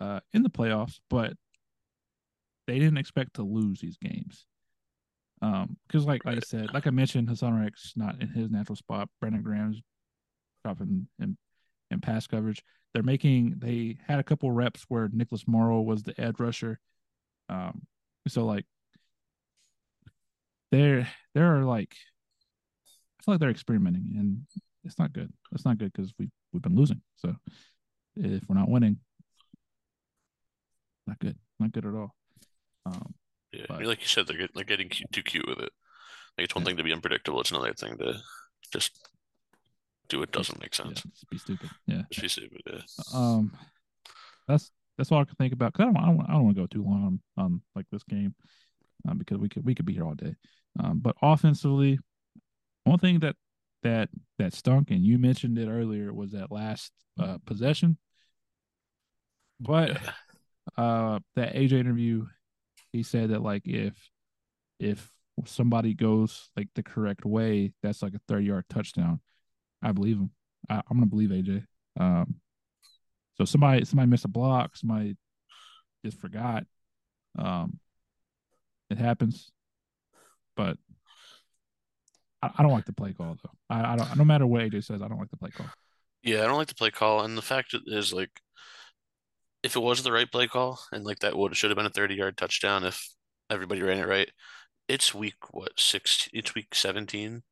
[0.00, 1.34] uh in the playoffs, but
[2.66, 4.46] they didn't expect to lose these games.
[5.42, 8.74] Um, because like like I said, like I mentioned, Haason Reddick's not in his natural
[8.74, 9.10] spot.
[9.20, 9.80] Brandon Graham's
[10.64, 11.36] dropping in
[11.92, 12.64] in pass coverage.
[12.96, 16.80] They're making they had a couple reps where Nicholas Morrow was the edge rusher.
[17.50, 17.82] Um,
[18.26, 18.64] so like
[20.72, 21.94] they're they're like
[23.20, 24.46] I feel like they're experimenting and
[24.82, 25.30] it's not good.
[25.52, 27.02] It's not good because we we've been losing.
[27.16, 27.36] So
[28.16, 28.96] if we're not winning,
[31.06, 31.36] not good.
[31.60, 32.14] Not good at all.
[32.86, 33.14] Um,
[33.52, 35.70] Yeah, But- like you said, they're get, they're getting cute, too cute with it.
[36.38, 36.68] Like it's one Yeah.
[36.68, 38.22] thing to be unpredictable; it's another thing to
[38.72, 38.98] just
[40.08, 41.02] do it doesn't make yeah, sense.
[41.02, 41.70] just be stupid.
[41.86, 42.02] Yeah.
[42.10, 42.62] Just be stupid.
[42.66, 42.80] Yeah.
[43.14, 43.52] Um,
[44.48, 45.72] that's that's all I can think about.
[45.74, 47.86] Cause I don't I don't, I don't want to go too long on on like
[47.90, 48.34] this game,
[49.08, 50.34] um, because we could we could be here all day.
[50.78, 51.98] Um, but offensively,
[52.84, 53.36] one thing that
[53.82, 57.98] that that stunk, and you mentioned it earlier, was that last uh, possession.
[59.60, 60.82] But Yeah.
[60.84, 62.26] uh, that AJ interview,
[62.92, 63.94] he said that like if
[64.78, 65.10] if
[65.44, 69.20] somebody goes like the correct way, that's like a thirty yard touchdown.
[69.86, 70.30] I believe him.
[70.68, 71.64] I, I'm gonna believe AJ.
[71.98, 72.34] Um,
[73.36, 75.16] so somebody somebody missed a block, somebody
[76.04, 76.64] just forgot.
[77.38, 77.78] Um,
[78.90, 79.52] it happens,
[80.56, 80.76] but
[82.42, 83.50] I, I don't like the play call though.
[83.70, 84.16] I, I don't.
[84.16, 85.66] No matter what AJ says, I don't like the play call.
[86.22, 88.40] Yeah, I don't like the play call, and the fact is like,
[89.62, 91.90] if it was the right play call, and like that would should have been a
[91.90, 93.08] 30 yard touchdown if
[93.48, 94.30] everybody ran it right.
[94.88, 96.28] It's week what six?
[96.32, 97.42] It's week 17.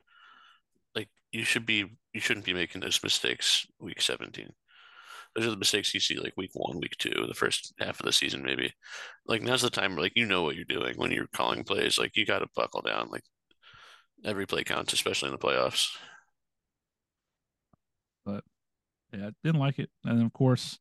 [1.34, 4.50] You should be, you shouldn't be making those mistakes week 17.
[5.34, 8.06] Those are the mistakes you see like week one, week two, the first half of
[8.06, 8.72] the season, maybe.
[9.26, 11.98] Like now's the time where like you know what you're doing when you're calling plays.
[11.98, 13.08] Like you got to buckle down.
[13.10, 13.24] Like
[14.24, 15.88] every play counts, especially in the playoffs.
[18.24, 18.44] But
[19.12, 19.90] yeah, didn't like it.
[20.04, 20.78] And of course,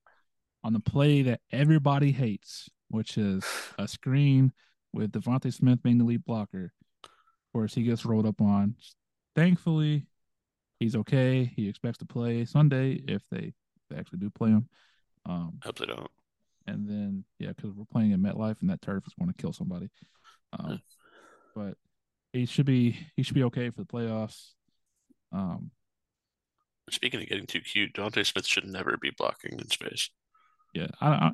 [0.64, 3.44] on the play that everybody hates, which is
[3.80, 4.54] a screen
[4.94, 6.72] with DeVonta Smith being the lead blocker.
[7.04, 7.10] Of
[7.52, 8.76] course, he gets rolled up on.
[9.36, 10.06] Thankfully,
[10.84, 11.52] he's okay.
[11.56, 13.54] He expects to play Sunday if they,
[13.90, 14.68] they actually do play him.
[15.26, 16.12] Um, hope they don't.
[16.68, 19.54] and then yeah, because we're playing in MetLife and that turf is going to kill
[19.54, 19.90] somebody.
[20.52, 20.82] Um,
[21.56, 21.76] but
[22.34, 24.50] he should be he should be okay for the playoffs.
[25.32, 25.72] Um,
[26.90, 30.10] Speaking of getting too cute, DeVonta Smith should never be blocking in space.
[30.74, 31.32] yeah, I I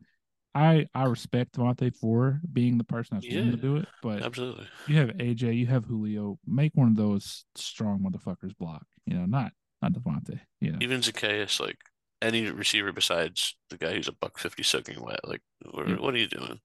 [0.55, 4.67] I I respect DeVonta for being the person that's willing to do it, but Absolutely.
[4.87, 8.85] you have AJ, you have Julio, make one of those strong motherfuckers block.
[9.05, 10.39] You know, not not DeVonta.
[10.59, 11.77] You know, Even Zacchaeus, like
[12.21, 15.95] any receiver besides the guy who's a buck fifty soaking wet, like what, Yeah.
[15.99, 16.59] what are you doing?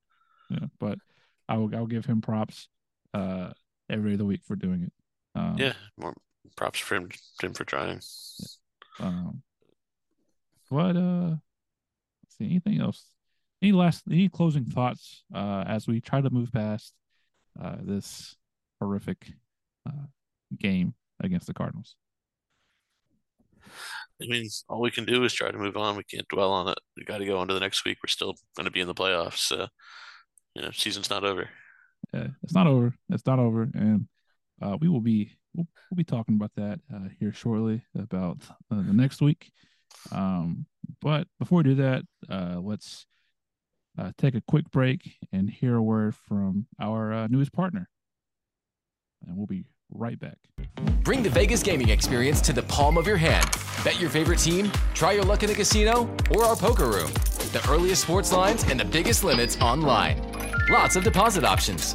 [0.51, 0.99] yeah, but
[1.49, 2.69] I will I'll give him props
[3.13, 3.53] uh
[3.91, 4.93] every other week for doing it.
[5.35, 6.15] Um, Yeah, more
[6.57, 7.11] props for him,
[7.43, 8.01] him for trying.
[8.99, 9.43] Um,
[10.71, 11.29] but uh,
[12.23, 13.05] let's see anything else?
[13.65, 16.93] Any last any closing thoughts uh as we try to move past
[17.59, 18.37] uh this
[18.79, 19.33] horrific
[19.89, 20.07] uh,
[20.59, 21.97] game against the Cardinals.
[24.23, 25.97] I mean, all we can do is try to move on.
[25.97, 26.79] We can't dwell on it.
[26.95, 27.99] We got to go on to the next week.
[28.03, 29.39] We're still going to be in the playoffs.
[29.39, 29.67] So,
[30.55, 31.49] you know, season's not over.
[32.13, 32.95] Yeah, it's not over.
[33.09, 34.07] It's not over, and
[34.61, 38.37] uh, we will be we'll, we'll be talking about that uh, here shortly about
[38.71, 39.51] uh, the next week.
[40.13, 40.67] Um,
[41.01, 43.07] but before we do that, uh, let's
[43.99, 47.89] uh, take a quick break and hear a word from our uh, newest partner,
[49.27, 50.39] and we'll be right back.
[51.03, 53.47] Bring the Vegas gaming experience to the palm of your hand.
[53.85, 57.13] Bet your favorite team, try your luck in the casino, or our poker room.
[57.53, 60.21] The earliest sports lines and the biggest limits online.
[60.71, 61.95] Lots of deposit options.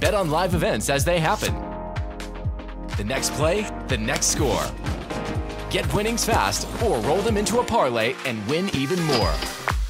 [0.00, 1.54] Bet on live events as they happen.
[2.96, 4.64] The next play, the next score.
[5.70, 9.34] Get winnings fast or roll them into a parlay and win even more.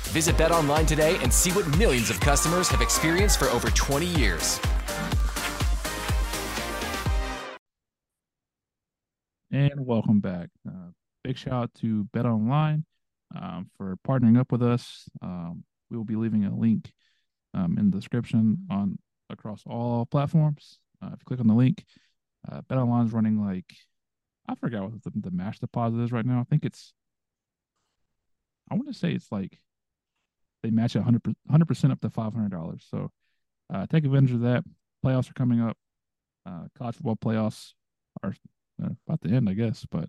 [0.08, 4.06] Visit Bet Online today and see what millions of customers have experienced for over 20
[4.06, 4.58] years.
[9.52, 10.50] And welcome back.
[10.68, 10.90] Uh,
[11.24, 12.84] big shout out to Bet Online
[13.34, 15.08] um, for partnering up with us.
[15.22, 16.92] Um, we will be leaving a link
[17.54, 18.98] um, in the description on
[19.30, 20.78] across all platforms.
[21.02, 21.84] Uh, if you click on the link,
[22.50, 23.72] uh, Bet Online is running like
[24.48, 26.40] I forgot what the, the match deposit is right now.
[26.40, 26.92] I think it's
[28.70, 29.58] I want to say it's like
[30.62, 32.86] they match it 100 percent up to five hundred dollars.
[32.90, 33.10] So
[33.72, 34.64] uh, take advantage of that.
[35.04, 35.76] Playoffs are coming up.
[36.44, 37.72] Uh, college football playoffs
[38.22, 38.34] are
[38.82, 39.86] uh, about to end, I guess.
[39.90, 40.08] But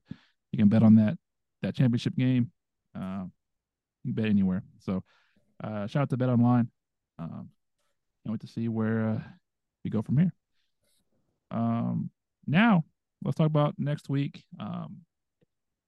[0.52, 1.18] you can bet on that
[1.62, 2.52] that championship game.
[2.96, 3.26] Uh,
[4.04, 4.64] you can bet anywhere.
[4.80, 5.04] So
[5.64, 6.70] uh, shout out to Bet Online.
[7.20, 7.50] Um,
[8.24, 9.22] can't wait to see where uh,
[9.84, 10.34] we go from here.
[11.52, 12.12] Um,
[12.46, 12.84] now
[13.24, 14.44] let's talk about next week.
[14.60, 14.98] Um,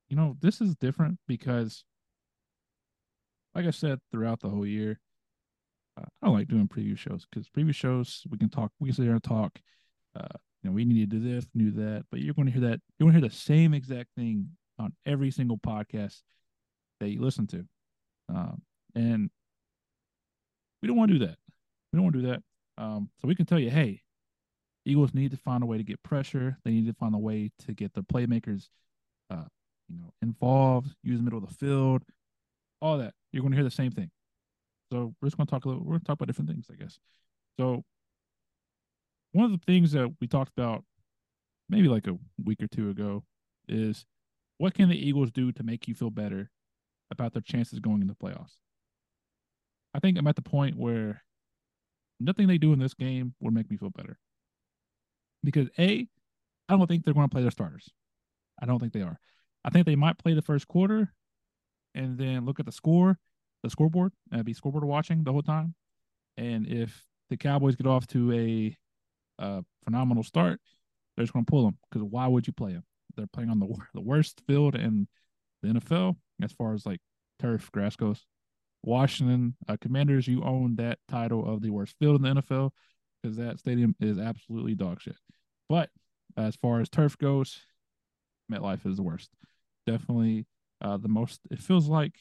[0.09, 1.83] you know, this is different because,
[3.55, 4.99] like I said throughout the whole year,
[5.97, 8.95] uh, I don't like doing preview shows because preview shows we can talk, we can
[8.95, 9.59] sit here and talk.
[10.15, 10.27] Uh,
[10.61, 12.79] you know, we need to do this, do that, but you're going to hear that
[12.97, 16.21] you're going to hear the same exact thing on every single podcast
[16.99, 17.65] that you listen to,
[18.29, 18.61] um,
[18.95, 19.29] and
[20.81, 21.37] we don't want to do that.
[21.91, 22.43] We don't want to do that.
[22.77, 24.01] Um, so we can tell you, hey,
[24.85, 26.57] Eagles need to find a way to get pressure.
[26.63, 28.67] They need to find a way to get the playmakers,
[29.29, 29.45] uh,
[29.87, 30.93] you know, involved.
[31.03, 32.03] Use the middle of the field,
[32.81, 33.13] all that.
[33.31, 34.09] You're going to hear the same thing.
[34.91, 35.83] So we're just going to talk a little.
[35.83, 36.99] We're going to talk about different things, I guess.
[37.59, 37.83] So
[39.31, 40.83] one of the things that we talked about
[41.69, 43.23] maybe like a week or two ago
[43.67, 44.05] is
[44.57, 46.49] what can the Eagles do to make you feel better
[47.11, 48.57] about their chances going into the playoffs?
[49.93, 51.23] I think I'm at the point where
[52.19, 54.17] nothing they do in this game would make me feel better.
[55.43, 56.07] Because A,
[56.67, 57.89] I don't think they're going to play their starters.
[58.61, 59.19] I don't think they are.
[59.63, 61.13] I think they might play the first quarter
[61.95, 63.17] and then look at the score,
[63.63, 65.75] the scoreboard, and be scoreboard watching the whole time.
[66.37, 68.77] And if the Cowboys get off to a
[69.41, 70.59] a phenomenal start,
[71.15, 72.83] they're just going to pull them because why would you play them?
[73.15, 75.07] They're playing on the the worst field in
[75.61, 76.99] the NFL as far as like
[77.39, 78.25] turf grass goes.
[78.83, 82.71] Washington uh, Commanders, you own that title of the worst field in the NFL
[83.21, 85.17] because that stadium is absolutely dog shit.
[85.67, 85.89] But
[86.37, 87.59] as far as turf goes,
[88.51, 89.29] MetLife is the worst.
[89.85, 90.45] Definitely
[90.81, 91.41] uh, the most.
[91.51, 92.13] It feels like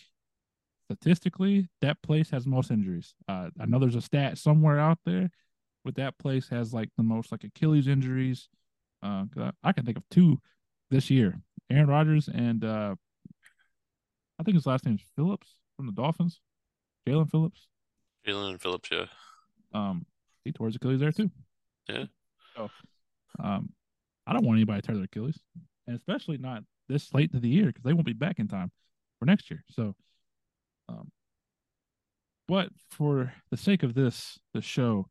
[0.87, 3.15] statistically that place has most injuries.
[3.29, 5.31] Uh, I know there's a stat somewhere out there
[5.89, 8.51] but that place has like the most like Achilles injuries.
[9.03, 10.39] Uh, I, I, can think of two
[10.91, 11.41] this year:
[11.71, 12.95] Aaron Rodgers and uh,
[14.39, 16.41] I think his last name is Phillips from the Dolphins.
[17.07, 17.69] Jaelan Phillips.
[18.27, 19.07] Jaelan Phillips, yeah.
[19.73, 20.05] Um,
[20.45, 21.31] he tore his Achilles there too.
[21.89, 22.05] Yeah.
[22.55, 22.69] So,
[23.43, 23.71] um,
[24.27, 25.39] I don't want anybody to tear their Achilles,
[25.87, 28.71] and especially not this late into the year because they won't be back in time
[29.19, 29.65] for next year.
[29.71, 29.95] So,
[30.89, 31.11] um,
[32.47, 35.09] but for the sake of this the show,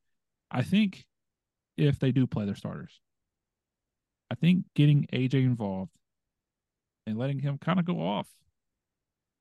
[0.49, 1.05] I think
[1.77, 2.99] if they do play their starters,
[4.31, 5.95] I think getting AJ involved
[7.05, 8.27] and letting him kind of go off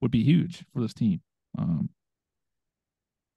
[0.01, 1.21] would be huge for this team.
[1.59, 1.89] Um,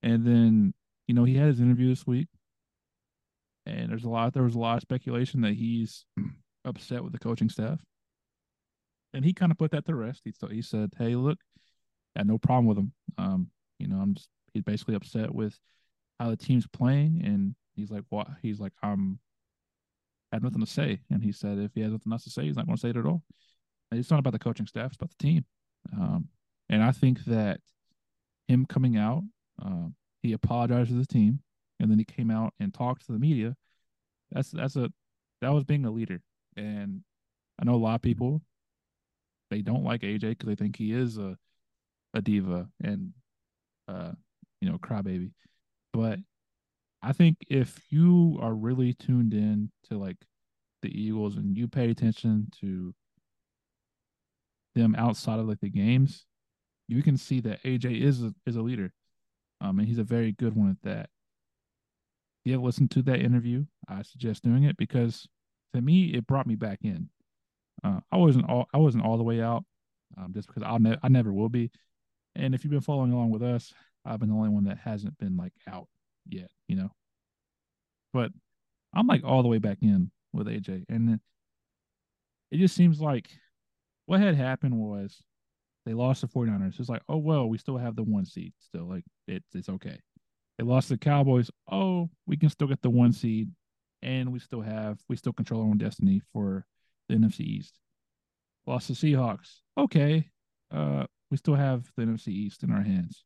[0.03, 0.73] and then,
[1.07, 2.27] you know, he had his interview this week,
[3.65, 4.33] and there's a lot.
[4.33, 6.05] There was a lot of speculation that he's
[6.65, 7.79] upset with the coaching staff,
[9.13, 10.21] and he kind of put that to rest.
[10.23, 11.39] He he said, "Hey, look,
[12.15, 12.93] I had no problem with him.
[13.17, 13.47] Um,
[13.79, 15.59] you know, I'm just he's basically upset with
[16.19, 19.19] how the team's playing, and he's like, "What?" He's like, "I'm."
[20.31, 22.55] Have nothing to say, and he said, "If he has nothing else to say, he's
[22.55, 23.23] not going to say it at all."
[23.89, 25.45] And it's not about the coaching staff; it's about the team.
[25.91, 26.27] Um,
[26.69, 27.61] and I think that
[28.47, 29.23] him coming out,
[29.63, 29.87] uh,
[30.21, 31.39] he apologized to the team,
[31.79, 33.55] and then he came out and talked to the media.
[34.31, 34.91] That's that's a
[35.41, 36.21] that was being a leader,
[36.55, 37.01] and
[37.59, 38.43] I know a lot of people
[39.49, 41.37] they don't like AJ because they think he is a
[42.15, 43.13] a diva and
[43.87, 44.11] uh
[44.61, 45.31] you know crybaby.
[45.93, 46.19] But
[47.01, 50.17] I think if you are really tuned in to like
[50.81, 52.93] the Eagles and you pay attention to
[54.75, 56.25] them outside of like the games,
[56.87, 58.91] you can see that AJ is a, is a leader,
[59.61, 61.09] um, and he's a very good one at that.
[62.39, 65.27] If you have listened to that interview, I suggest doing it because
[65.73, 67.09] to me it brought me back in.
[67.83, 69.63] Uh, I wasn't all I wasn't all the way out,
[70.17, 71.71] um, just because I'll ne- I never will be.
[72.35, 73.73] And if you've been following along with us,
[74.05, 75.87] I've been the only one that hasn't been like out
[76.27, 76.91] yet, you know.
[78.13, 78.31] But
[78.93, 81.19] I'm like all the way back in with AJ, and
[82.51, 83.29] it just seems like
[84.05, 85.21] what had happened was
[85.85, 86.79] they lost the 49ers.
[86.79, 88.87] It's like, oh well, we still have the one seed still.
[88.87, 89.99] Like it's it's okay.
[90.57, 91.49] They lost the Cowboys.
[91.71, 93.49] Oh, we can still get the one seed,
[94.01, 96.65] and we still have we still control our own destiny for
[97.09, 97.79] the NFC East.
[98.65, 99.57] Lost the Seahawks.
[99.77, 100.29] Okay,
[100.71, 103.25] uh, we still have the NFC East in our hands,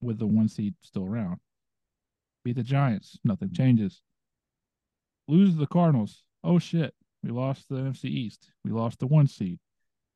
[0.00, 1.38] with the one seed still around.
[2.44, 3.18] Beat the Giants.
[3.22, 4.02] Nothing changes.
[5.28, 6.24] Lose the Cardinals.
[6.42, 8.50] Oh shit, we lost the NFC East.
[8.64, 9.60] We lost the one seed.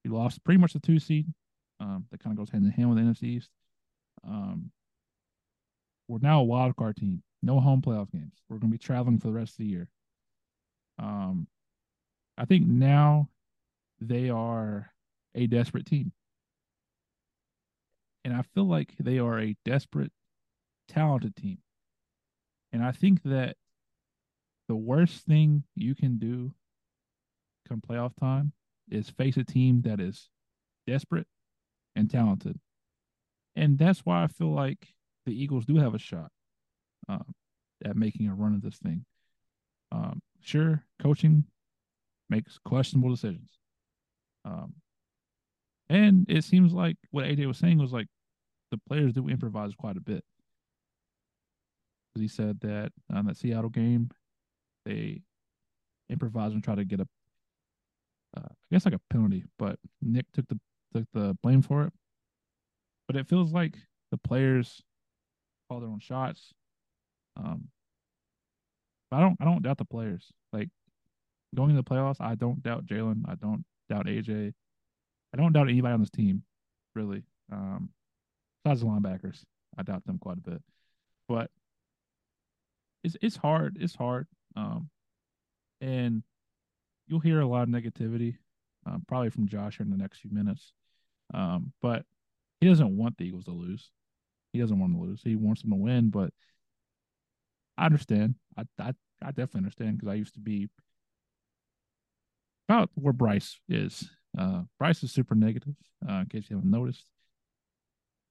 [0.05, 1.33] We lost pretty much the two seed.
[1.79, 3.51] Um, that kind of goes hand in hand with the NFC East.
[4.27, 4.71] Um,
[6.09, 7.23] we're now a wild card team.
[7.43, 8.35] No home playoff games.
[8.49, 9.89] We're going to be traveling for the rest of the year.
[10.99, 11.47] Um,
[12.39, 13.29] I think now
[14.01, 14.93] they are
[15.35, 16.13] a desperate team.
[18.25, 20.13] And I feel like they are a desperate,
[20.89, 21.59] talented team.
[22.73, 23.57] And I think that
[24.69, 26.53] the worst thing you can do
[27.69, 28.53] come playoff time
[28.91, 30.29] is face a team that is
[30.87, 31.27] desperate
[31.95, 32.59] and talented.
[33.55, 34.89] And that's why I feel like
[35.25, 36.31] the Eagles do have a shot
[37.09, 37.35] um,
[37.85, 39.05] at making a run of this thing.
[39.93, 41.45] Um, sure, coaching
[42.29, 43.51] makes questionable decisions.
[44.45, 44.75] Um,
[45.89, 48.07] and it seems like what AJ was saying was like
[48.71, 50.25] the players do improvise quite a bit.
[52.15, 54.11] He said that on that Seattle game,
[54.85, 55.23] they
[56.09, 57.09] improvised and tried to get a
[58.37, 60.59] uh, I guess like a penalty, but Nick took the
[60.95, 61.93] took the blame for it.
[63.07, 63.77] But it feels like
[64.11, 64.83] the players
[65.69, 66.53] call their own shots.
[67.37, 67.69] Um,
[69.13, 70.33] I don't I don't doubt the players.
[70.53, 70.69] Like
[71.55, 73.23] going into the playoffs, I don't doubt Jalen.
[73.29, 74.53] I don't doubt AJ.
[75.33, 76.43] I don't doubt anybody on this team,
[76.95, 77.23] really.
[77.53, 77.91] Um,
[78.65, 79.43] besides the linebackers,
[79.77, 80.63] I doubt them quite a bit.
[81.29, 81.51] But
[83.05, 83.77] it's it's hard.
[83.81, 84.27] It's hard.
[84.57, 84.91] Um,
[85.81, 86.23] and
[87.07, 88.37] you'll hear a lot of negativity,
[88.87, 90.73] um, probably from Josh in the next few minutes.
[91.35, 92.05] Um, but
[92.61, 93.91] he doesn't want the Eagles to lose.
[94.53, 95.21] He doesn't want them to lose.
[95.23, 96.11] He wants them to win.
[96.11, 96.31] But
[97.77, 98.37] I understand.
[98.57, 100.69] I I, I definitely understand because I used to be
[102.69, 104.09] about where Bryce is.
[104.37, 105.75] Uh, Bryce is super negative.
[106.09, 107.05] Uh, in case you haven't noticed,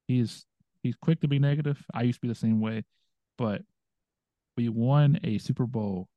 [0.07, 0.45] he's
[0.83, 1.83] he's quick to be negative.
[1.93, 2.83] I used to be the same way,
[3.37, 3.61] but
[4.57, 6.07] we won a Super Bowl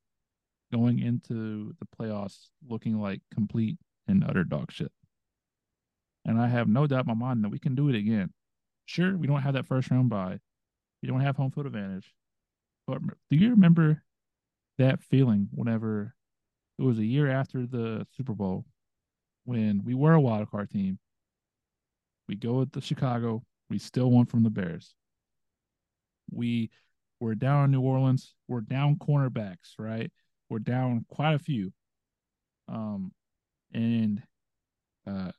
[0.71, 3.77] going into the playoffs looking like complete
[4.07, 4.91] and utter dog shit.
[6.25, 8.31] And I have no doubt in my mind that we can do it again.
[8.85, 10.39] Sure, we don't have that first round bye.
[11.01, 12.13] We don't have home field advantage.
[12.87, 14.03] But do you remember
[14.77, 16.15] that feeling whenever
[16.79, 18.65] it was a year after the Super Bowl
[19.43, 20.97] when we were a wild card team?
[22.29, 24.95] We go at the Chicago, we still won from the Bears.
[26.31, 26.69] We
[27.19, 30.09] were down in New Orleans, we're down cornerbacks, right?
[30.49, 31.73] We're down quite a few.
[32.69, 33.11] Um,
[33.73, 34.23] and
[35.05, 35.31] uh,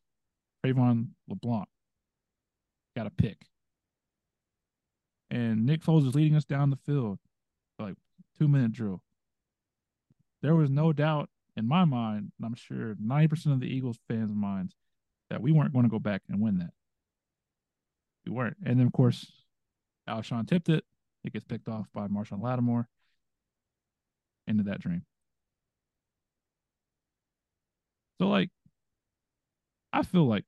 [0.62, 1.68] Cre'Von LeBlanc
[2.94, 3.38] got a pick.
[5.30, 7.18] And Nick Foles is leading us down the field,
[7.78, 7.94] like
[8.38, 9.00] two minute drill.
[10.42, 14.32] There was no doubt in my mind, and I'm sure 90% of the Eagles fans'
[14.32, 14.74] minds,
[15.28, 16.70] that we weren't going to go back and win that.
[18.26, 18.56] We weren't.
[18.64, 19.30] And then, of course,
[20.08, 20.84] Alshon tipped it.
[21.24, 22.88] It gets picked off by Marshon Lattimore
[24.46, 25.04] into that dream.
[28.20, 28.50] So like
[29.92, 30.44] I feel like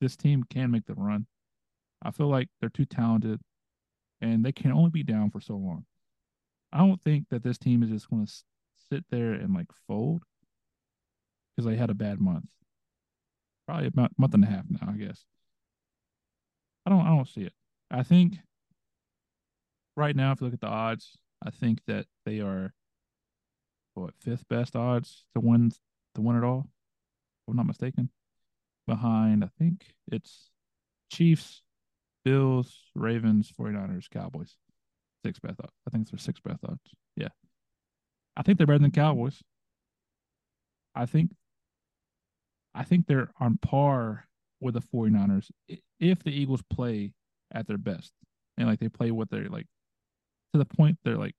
[0.00, 1.26] this team can make the run.
[2.02, 3.40] I feel like they're too talented
[4.20, 5.84] and they can only be down for so long.
[6.72, 8.32] I don't think that this team is just going to
[8.92, 10.22] sit there and like fold
[11.56, 12.46] because I had a bad month.
[13.66, 15.24] Probably about month and a half now, I guess.
[16.84, 17.52] I don't I don't see it.
[17.90, 18.36] I think
[19.96, 22.72] right now, if you look at the odds, I think that they are
[23.94, 25.72] what fifth best odds to win
[26.14, 26.68] to win it all.
[27.42, 28.10] If I'm not mistaken.
[28.86, 30.50] Behind, I think it's
[31.10, 31.62] Chiefs,
[32.24, 34.56] Bills, Ravens, 49ers, Cowboys.
[35.24, 35.72] Six best odds.
[35.86, 36.94] I think it's their six best odds.
[37.16, 37.28] Yeah.
[38.36, 39.42] I think they're better than Cowboys.
[40.94, 41.30] I think
[42.74, 44.26] I think they're on par
[44.60, 45.50] with the 49ers
[46.00, 47.12] if the Eagles play
[47.52, 48.12] at their best.
[48.58, 49.66] And like they play what they're like
[50.52, 51.34] to the point they're like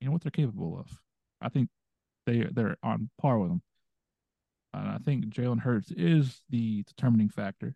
[0.00, 1.00] you know what they're capable of.
[1.40, 1.68] I think
[2.26, 3.62] they they're on par with them.
[4.72, 7.74] And I think Jalen Hurts is the determining factor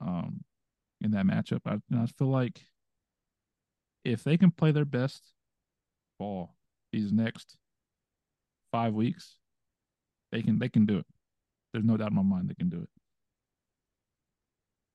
[0.00, 0.42] um,
[1.00, 1.60] in that matchup.
[1.66, 2.62] I, I feel like
[4.04, 5.22] if they can play their best
[6.18, 6.54] ball
[6.92, 7.56] these next
[8.70, 9.36] five weeks,
[10.30, 11.06] they can they can do it.
[11.72, 12.88] There's no doubt in my mind they can do it.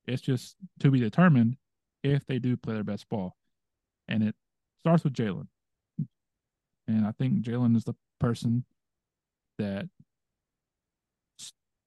[0.06, 1.58] It's just to be determined
[2.04, 3.36] if they do play their best ball,
[4.08, 4.36] and it
[4.80, 5.48] starts with Jalen.
[6.88, 8.64] And I think Jalen is the person
[9.58, 9.90] that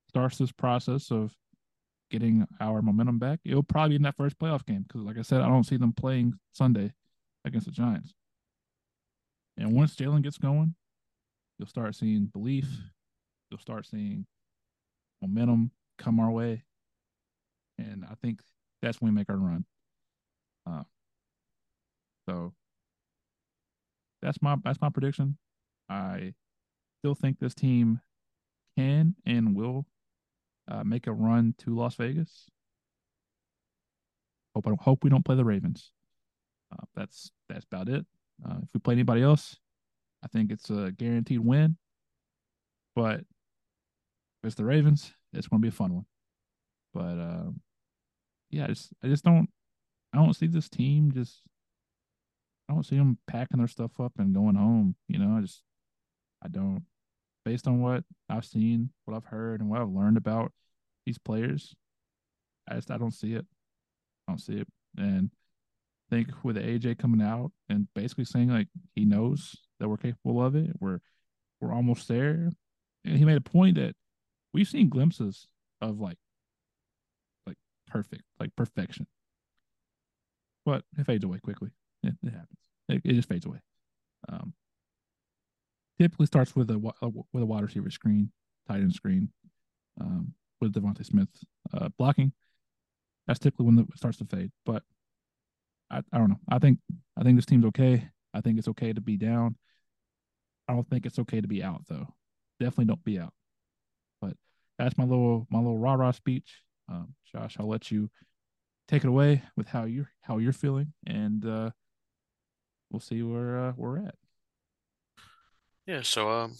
[0.08, 1.34] starts this process of
[2.10, 3.40] getting our momentum back.
[3.44, 5.76] It'll probably be in that first playoff game because, like I said, I don't see
[5.76, 6.92] them playing Sunday
[7.44, 8.12] against the Giants.
[9.60, 10.74] And once Jalen gets going,
[11.58, 12.66] you'll start seeing belief.
[13.50, 14.26] You'll start seeing
[15.20, 16.64] momentum come our way.
[17.78, 18.40] And I think
[18.80, 19.66] that's when we make our run.
[20.66, 20.84] Uh,
[22.26, 22.54] so
[24.22, 25.36] that's my that's my prediction.
[25.90, 26.32] I
[27.00, 28.00] still think this team
[28.78, 29.86] can and will
[30.68, 32.48] uh, make a run to Las Vegas.
[34.54, 35.92] Hope I don't, hope we don't play the Ravens.
[36.72, 38.06] Uh, that's that's about it.
[38.44, 39.56] Uh, if we play anybody else,
[40.22, 41.76] I think it's a guaranteed win.
[42.94, 46.06] But if it's the Ravens, it's going to be a fun one.
[46.92, 47.50] But uh,
[48.50, 49.48] yeah, I just I just don't
[50.12, 51.42] I don't see this team just
[52.68, 54.94] I don't see them packing their stuff up and going home.
[55.08, 55.62] You know, I just
[56.42, 56.84] I don't.
[57.44, 60.52] Based on what I've seen, what I've heard, and what I've learned about
[61.06, 61.74] these players,
[62.68, 63.46] I just I don't see it.
[64.28, 64.68] I don't see it.
[64.96, 65.30] And
[66.10, 70.56] Think with AJ coming out and basically saying like he knows that we're capable of
[70.56, 70.98] it, we're
[71.60, 72.50] we're almost there.
[73.04, 73.94] And he made a point that
[74.52, 75.46] we've seen glimpses
[75.80, 76.18] of like
[77.46, 77.56] like
[77.86, 79.06] perfect, like perfection.
[80.66, 81.70] But it fades away quickly.
[82.02, 82.58] It, it happens.
[82.88, 83.58] It, it, just fades away.
[84.28, 84.52] Um,
[85.98, 88.32] typically starts with a with a wide receiver screen,
[88.68, 89.30] tight end screen,
[90.00, 91.28] um, with DeVonta Smith
[91.72, 92.32] uh, blocking.
[93.26, 94.50] That's typically when it starts to fade.
[94.66, 94.82] But
[95.90, 96.40] I, I don't know.
[96.48, 96.78] I think
[97.18, 98.08] I think this team's okay.
[98.32, 99.56] I think it's okay to be down.
[100.68, 102.06] I don't think it's okay to be out though.
[102.60, 103.32] Definitely don't be out.
[104.20, 104.34] But
[104.78, 106.62] that's my little my little rah rah speech.
[106.88, 108.10] Um, Josh, I'll let you
[108.88, 111.70] take it away with how you're how you're feeling, and uh,
[112.90, 114.14] we'll see where uh, we're at.
[115.86, 116.02] Yeah.
[116.02, 116.56] So um,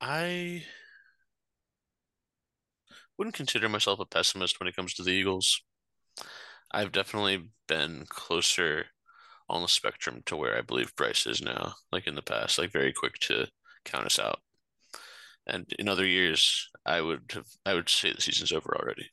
[0.00, 0.64] I
[3.16, 5.62] wouldn't consider myself a pessimist when it comes to the Eagles.
[6.70, 8.86] I've definitely been closer
[9.48, 12.72] on the spectrum to where I believe Bryce is now, like in the past, like
[12.72, 13.46] very quick to
[13.84, 14.40] count us out.
[15.46, 19.08] And in other years, I would have I would say the season's over already.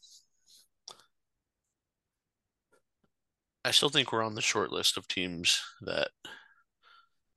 [3.64, 6.10] I still think we're on the short list of teams that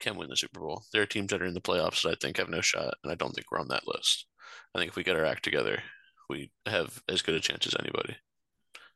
[0.01, 0.85] can win the Super Bowl.
[0.93, 3.11] There are teams that are in the playoffs that I think have no shot, and
[3.11, 4.27] I don't think we're on that list.
[4.75, 5.83] I think if we get our act together,
[6.29, 8.17] we have as good a chance as anybody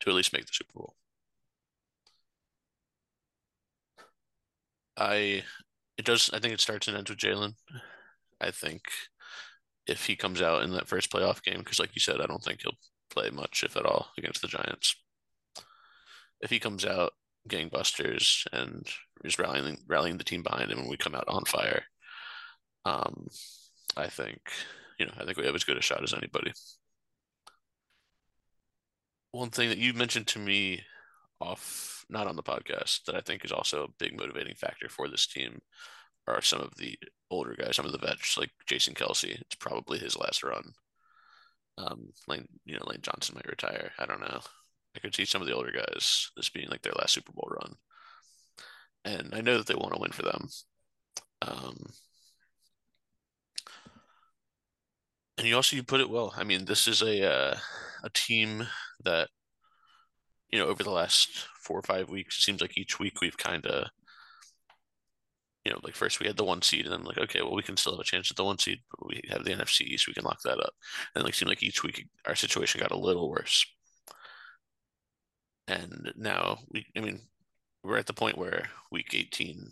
[0.01, 0.97] to at least make the Super Bowl.
[4.97, 5.45] I
[5.99, 7.55] it does I think it starts and ends with Jalen.
[8.41, 8.83] I think
[9.87, 12.43] if he comes out in that first playoff game, because like you said, I don't
[12.43, 12.79] think he'll
[13.11, 14.97] play much, if at all, against the Giants.
[16.41, 17.13] If he comes out
[17.49, 18.87] gangbusters and
[19.25, 21.85] is rallying rallying the team behind him and we come out on fire,
[22.85, 23.29] um,
[23.97, 24.41] I think
[24.99, 26.53] you know I think we have as good a shot as anybody.
[29.33, 30.83] One thing that you mentioned to me
[31.41, 35.09] off not on the podcast that I think is also a big motivating factor for
[35.09, 35.61] this team
[36.29, 36.97] are some of the
[37.31, 39.41] older guys, some of the vets like Jason Kelce.
[39.41, 40.73] It's probably his last run.
[41.79, 43.93] Um, Lane, you know, Lane Johnson might retire.
[43.99, 44.41] I don't know.
[44.95, 47.51] I could see some of the older guys this being like their last Super Bowl
[47.51, 47.75] run,
[49.05, 50.49] and I know that they want to win for them.
[51.41, 51.87] Um,
[55.39, 56.35] and you also you put it well.
[56.37, 57.57] I mean, this is a uh,
[58.05, 58.67] a team
[59.05, 59.31] that
[60.53, 63.39] you know, over the last four or five weeks, it seems like each week we've
[63.39, 63.89] kind of,
[65.65, 67.63] you know, like first we had the one seed, and then like, okay, well, we
[67.63, 70.07] can still have a chance at the one seed, but we have the NFC East,
[70.07, 70.75] we can lock that up.
[71.15, 73.67] And like, seemed like each week our situation got a little worse.
[75.69, 77.21] And now we, I mean,
[77.83, 79.71] we're at the point where week 18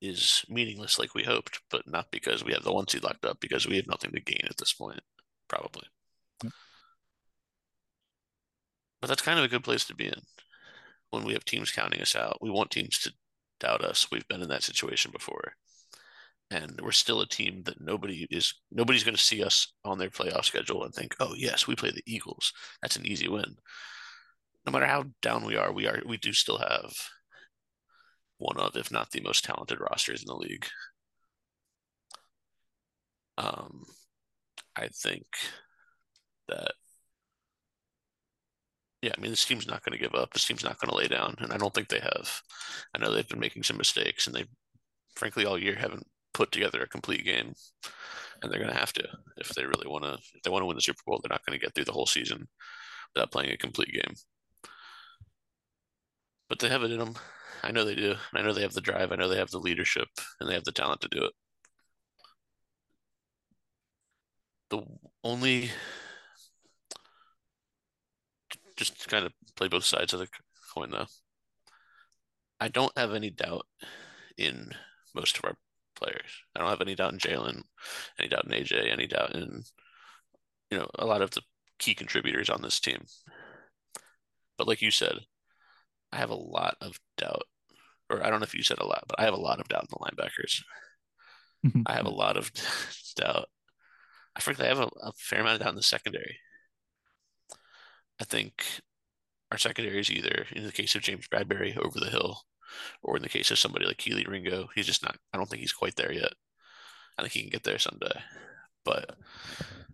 [0.00, 3.38] is meaningless like we hoped, but not because we have the one seed locked up,
[3.40, 5.00] because we have nothing to gain at this point,
[5.48, 5.84] probably.
[9.00, 10.20] But that's kind of a good place to be in
[11.10, 12.38] when we have teams counting us out.
[12.40, 13.12] We want teams to
[13.58, 14.10] doubt us.
[14.10, 15.54] We've been in that situation before.
[16.50, 20.10] And we're still a team that nobody is nobody's going to see us on their
[20.10, 22.52] playoff schedule and think, "Oh, yes, we play the Eagles.
[22.82, 23.56] That's an easy win."
[24.66, 26.92] No matter how down we are, we are we do still have
[28.38, 30.66] one of, if not the most talented rosters in the league.
[33.38, 33.84] Um,
[34.76, 35.26] I think
[36.48, 36.72] that
[39.02, 40.32] yeah, I mean this team's not going to give up.
[40.32, 42.42] This team's not going to lay down, and I don't think they have.
[42.94, 44.44] I know they've been making some mistakes, and they,
[45.16, 47.54] frankly, all year haven't put together a complete game,
[48.42, 50.14] and they're going to have to if they really want to.
[50.34, 51.92] If they want to win the Super Bowl, they're not going to get through the
[51.92, 52.46] whole season
[53.14, 54.14] without playing a complete game.
[56.48, 57.14] But they have it in them.
[57.62, 58.16] I know they do.
[58.34, 59.12] I know they have the drive.
[59.12, 60.08] I know they have the leadership,
[60.40, 61.32] and they have the talent to do it.
[64.70, 64.82] The
[65.24, 65.70] only
[68.80, 70.28] just kind of play both sides of the
[70.74, 71.06] coin though.
[72.58, 73.66] I don't have any doubt
[74.38, 74.70] in
[75.14, 75.54] most of our
[75.96, 76.30] players.
[76.54, 77.62] I don't have any doubt in Jalen,
[78.18, 79.62] any doubt in AJ, any doubt in
[80.70, 81.42] you know a lot of the
[81.78, 83.04] key contributors on this team.
[84.56, 85.18] But like you said,
[86.12, 87.44] I have a lot of doubt,
[88.08, 89.68] or I don't know if you said a lot, but I have a lot of
[89.68, 90.62] doubt in the linebackers.
[91.86, 92.50] I have a lot of
[93.16, 93.46] doubt.
[94.34, 96.38] I frankly I have a, a fair amount of doubt in the secondary.
[98.20, 98.64] I think
[99.50, 102.42] our secondary is either, in the case of James Bradberry, over the hill,
[103.02, 105.16] or in the case of somebody like Kelee Ringo, he's just not.
[105.32, 106.32] I don't think he's quite there yet.
[107.18, 108.20] I think he can get there someday.
[108.84, 109.16] But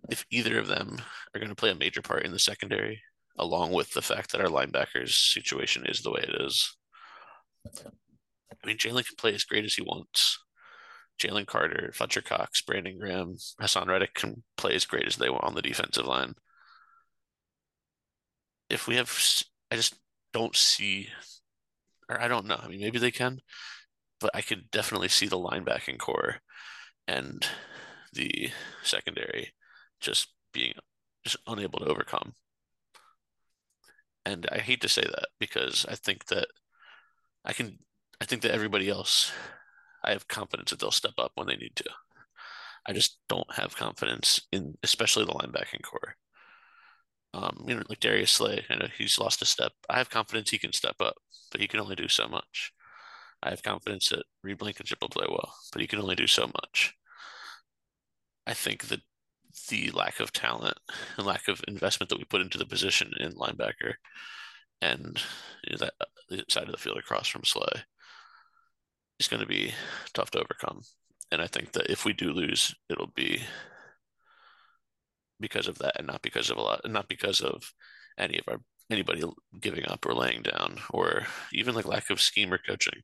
[0.09, 1.01] if either of them
[1.33, 3.01] are going to play a major part in the secondary,
[3.37, 6.75] along with the fact that our linebackers situation is the way it is,
[7.65, 10.39] I mean, Jalen can play as great as he wants.
[11.19, 15.43] Jalen Carter, Fletcher Cox, Brandon Graham, Haason Reddick can play as great as they want
[15.43, 16.35] on the defensive line
[18.69, 19.11] if we have,
[19.71, 19.95] I just
[20.33, 21.09] don't see,
[22.09, 22.59] or I don't know.
[22.61, 23.39] I mean, maybe they can,
[24.19, 26.37] but I could definitely see the linebacking core
[27.07, 27.45] and
[28.13, 28.49] the
[28.83, 29.53] secondary
[29.99, 30.73] just being
[31.23, 32.33] just unable to overcome.
[34.25, 36.47] And I hate to say that because I think that
[37.45, 37.79] I can,
[38.19, 39.31] I think that everybody else,
[40.03, 41.89] I have confidence that they'll step up when they need to.
[42.85, 46.15] I just don't have confidence in, especially the linebacking core.
[47.37, 49.71] Um, you know, like Darius Slay, I know he's lost a step.
[49.87, 51.15] I have confidence he can step up,
[51.51, 52.73] but he can only do so much.
[53.43, 56.47] I have confidence that Reed Blankenship will play well, but he can only do so
[56.47, 56.95] much.
[58.47, 59.01] I think that
[59.69, 60.79] the lack of talent
[61.17, 63.93] and lack of investment that we put into the position in linebacker
[64.81, 65.21] and
[65.63, 65.93] you know, that
[66.29, 67.83] the side of the field across from Slay
[69.19, 69.73] is going to be
[70.13, 70.81] tough to overcome.
[71.31, 73.43] And I think that if we do lose, it'll be
[75.39, 77.73] because of that and not because of a lot not because of
[78.17, 78.59] any of our
[78.89, 79.23] anybody
[79.59, 81.23] giving up or laying down or
[81.53, 83.01] even like lack of scheme or coaching.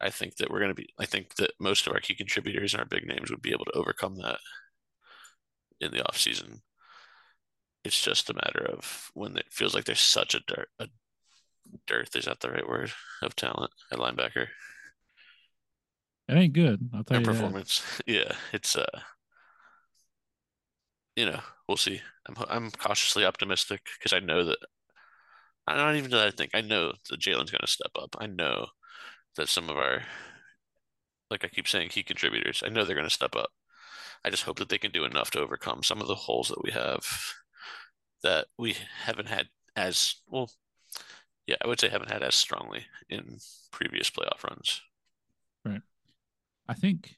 [0.00, 2.72] I think that we're going to be I think that most of our key contributors
[2.72, 4.38] and our big names would be able to overcome that
[5.80, 6.62] in the off season.
[7.84, 10.88] It's just a matter of when it feels like there's such a dearth, a
[11.86, 14.46] dearth is that the right word of talent at linebacker.
[16.28, 16.90] It ain't good.
[16.92, 17.32] I'll tell and you.
[17.32, 18.02] Performance, that.
[18.12, 18.84] yeah, it's uh,
[21.18, 22.00] you know, we'll see.
[22.28, 24.58] I'm I'm cautiously optimistic because I know that.
[25.66, 28.16] I'm not even that I think I know that Jalen's going to step up.
[28.20, 28.68] I know
[29.36, 30.02] that some of our,
[31.28, 32.62] like I keep saying, key contributors.
[32.64, 33.50] I know they're going to step up.
[34.24, 36.62] I just hope that they can do enough to overcome some of the holes that
[36.62, 37.04] we have
[38.22, 40.52] that we haven't had as well.
[41.48, 43.38] Yeah, I would say haven't had as strongly in
[43.72, 44.80] previous playoff runs.
[45.64, 45.82] Right.
[46.68, 47.16] I think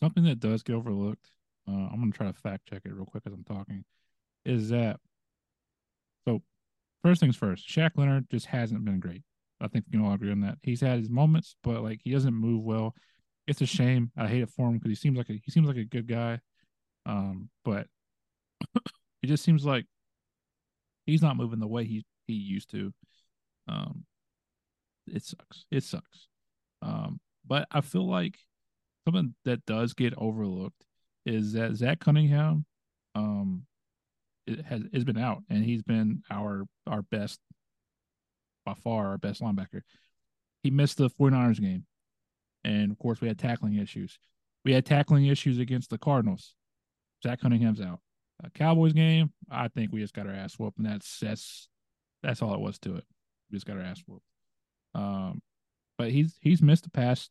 [0.00, 1.30] something that does get overlooked
[1.68, 3.84] uh, I'm gonna try to fact check it real quick as I'm talking.
[4.44, 4.98] Is that
[6.26, 6.42] so?
[7.02, 9.22] First things first, Shaq Leonard just hasn't been great.
[9.60, 10.58] I think we can all agree on that.
[10.62, 12.94] He's had his moments, but like he doesn't move well.
[13.46, 14.10] It's a shame.
[14.16, 16.06] I hate it for him because he seems like a he seems like a good
[16.06, 16.40] guy,
[17.06, 17.86] um, but
[19.22, 19.86] it just seems like
[21.06, 22.92] he's not moving the way he he used to.
[23.68, 24.04] Um,
[25.06, 25.64] it sucks.
[25.70, 26.28] It sucks.
[26.82, 28.38] Um, but I feel like
[29.04, 30.85] something that does get overlooked
[31.26, 32.64] is that Zach Cunningham
[33.14, 33.66] um
[34.46, 37.40] it has has been out and he's been our our best
[38.64, 39.82] by far our best linebacker.
[40.62, 41.84] He missed the 49ers game.
[42.64, 44.18] And of course we had tackling issues.
[44.64, 46.54] We had tackling issues against the Cardinals.
[47.22, 48.00] Zach Cunningham's out.
[48.42, 51.68] A Cowboys game, I think we just got our ass whooped, and that's that's
[52.22, 53.04] that's all it was to it.
[53.50, 54.26] We just got our ass whooped.
[54.94, 55.40] Um,
[55.96, 57.30] but he's he's missed the past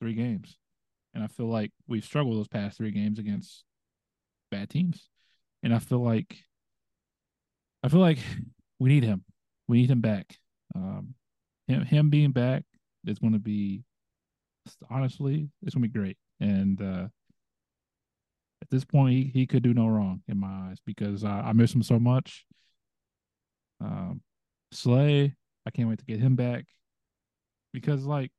[0.00, 0.59] three games.
[1.14, 3.64] And I feel like we've struggled those past three games against
[4.50, 5.08] bad teams.
[5.62, 6.36] And I feel like
[7.82, 8.18] I feel like
[8.78, 9.24] we need him.
[9.68, 10.36] We need him back.
[10.74, 11.14] Um,
[11.66, 12.64] him him being back
[13.06, 13.82] is going to be
[14.90, 16.16] honestly it's going to be great.
[16.40, 17.08] And uh,
[18.62, 21.52] at this point, he, he could do no wrong in my eyes because I, I
[21.52, 22.44] miss him so much.
[23.80, 24.20] Um,
[24.72, 25.34] Slay,
[25.66, 26.66] I can't wait to get him back
[27.72, 28.30] because like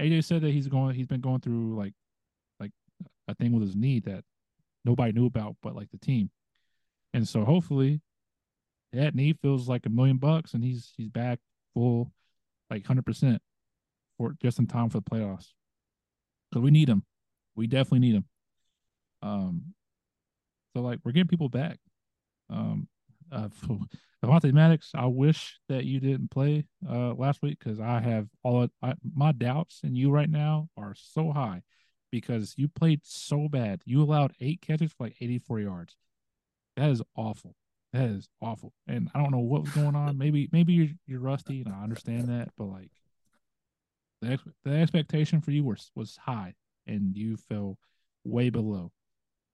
[0.00, 1.92] AJ said that he's going he's been going through like
[2.60, 2.72] like
[3.28, 4.24] a thing with his knee that
[4.84, 6.30] nobody knew about but like the team.
[7.14, 8.00] And so hopefully
[8.92, 11.38] that knee feels like a million bucks and he's he's back
[11.74, 12.12] full
[12.70, 13.38] like 100%
[14.18, 15.52] for just in time for the playoffs.
[16.52, 17.04] Cuz we need him.
[17.54, 18.24] We definitely need him.
[19.22, 19.74] Um
[20.74, 21.78] so like we're getting people back.
[22.50, 22.88] Um
[23.32, 23.48] uh
[24.24, 28.62] Avonte Maddox, I wish that you didn't play uh last week because I have all
[28.62, 31.62] of, I, my doubts in you right now are so high
[32.10, 33.82] because you played so bad.
[33.84, 35.96] You allowed eight catches for like 84 yards.
[36.76, 37.54] That is awful.
[37.92, 38.72] That is awful.
[38.86, 40.18] And I don't know what was going on.
[40.18, 42.90] Maybe maybe you're you're rusty, and I understand that, but like
[44.20, 46.54] the ex- the expectation for you was was high,
[46.86, 47.78] and you fell
[48.24, 48.92] way below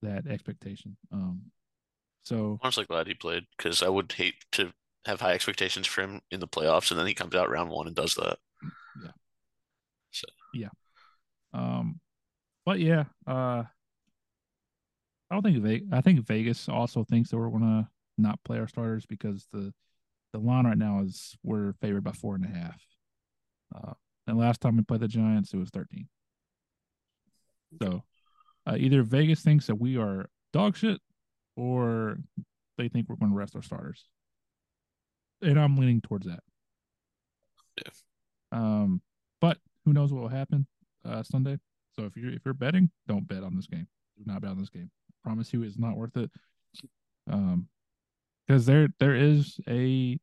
[0.03, 0.97] that expectation.
[1.13, 1.43] Um,
[2.23, 4.73] so I'm honestly glad he played because I would hate to
[5.07, 7.87] have high expectations for him in the playoffs, and then he comes out round one
[7.87, 8.39] and does that.
[9.03, 9.11] Yeah.
[10.11, 10.69] So yeah.
[11.53, 12.01] Um,
[12.65, 13.65] but yeah, uh,
[15.31, 18.69] I don't think Vegas, I think Vegas also thinks that we're gonna not play our
[18.69, 19.73] starters because the
[20.33, 22.81] the line right now is we're favored by four and a half.
[23.75, 23.93] Uh,
[24.27, 26.09] and last time we played the Giants, it was thirteen.
[27.83, 28.05] So,
[28.67, 31.01] uh, either Vegas thinks that we are dog shit,
[31.63, 32.17] or
[32.77, 34.05] they think we're going to rest our starters.
[35.41, 36.41] And I'm leaning towards that.
[37.79, 37.93] Yeah.
[38.51, 39.01] Um,
[39.41, 40.67] but who knows what will happen
[41.09, 41.59] uh, Sunday?
[41.95, 43.87] So if you're if you're betting, don't bet on this game.
[44.19, 44.91] Do not bet on this game.
[45.11, 46.31] I promise you, it's not worth it.
[47.31, 47.69] Um,
[48.47, 50.19] because there there is a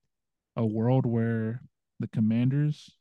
[0.58, 1.62] a world where
[2.00, 2.92] the Commanders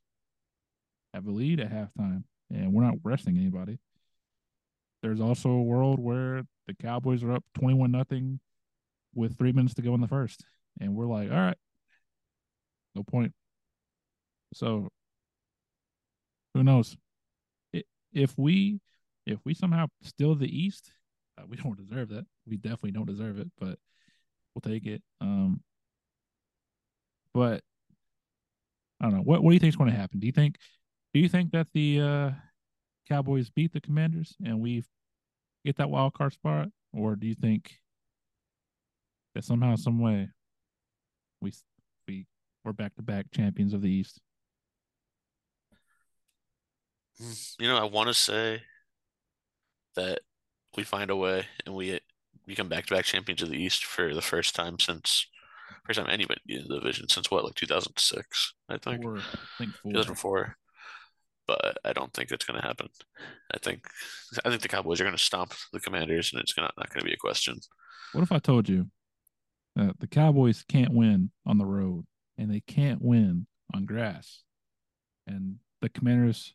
[1.13, 3.79] have a lead at halftime, and we're not resting anybody.
[5.03, 8.39] There's also a world where the Cowboys are up twenty-one nothing
[9.15, 10.45] with three minutes to go in the first,
[10.81, 11.59] and we're like, all right,
[12.95, 13.33] no point.
[14.55, 14.89] So
[16.55, 16.97] who knows?
[18.13, 18.81] if we
[19.27, 20.93] if we somehow steal the East,
[21.39, 22.25] uh, we don't deserve that.
[22.47, 23.79] We definitely don't deserve it, but
[24.55, 25.03] we'll take it.
[25.21, 25.61] Um,
[27.35, 27.63] but
[29.01, 29.23] I don't know.
[29.23, 30.19] What what do you think is going to happen?
[30.19, 30.57] Do you think
[31.15, 32.31] do you think that the uh,
[33.09, 34.83] Cowboys beat the Commanders and we
[35.69, 37.79] get that wild card spot, or do you think
[39.35, 40.29] that somehow, some way,
[41.41, 41.53] we
[42.07, 42.27] we
[42.65, 44.19] we're back to back champions of the East?
[47.21, 48.63] Mm, you know, I want to say
[49.95, 50.21] that
[50.77, 52.01] we find a way and we
[52.47, 55.27] become back-to-back champions of the East for the first time since
[55.85, 59.03] first time anybody in the division since what, like 2006, I think.
[59.03, 59.93] Four, I think four.
[59.93, 60.57] 2004.
[61.49, 62.89] But I don't think it's going to happen.
[63.53, 63.87] I think
[64.45, 67.01] I think the Cowboys are going to stomp the Commanders, and it's gonna, not going
[67.01, 67.59] to be a question.
[68.13, 68.89] What if I told you
[69.75, 72.05] that the Cowboys can't win on the road
[72.37, 74.43] and they can't win on grass,
[75.27, 76.55] and the Commanders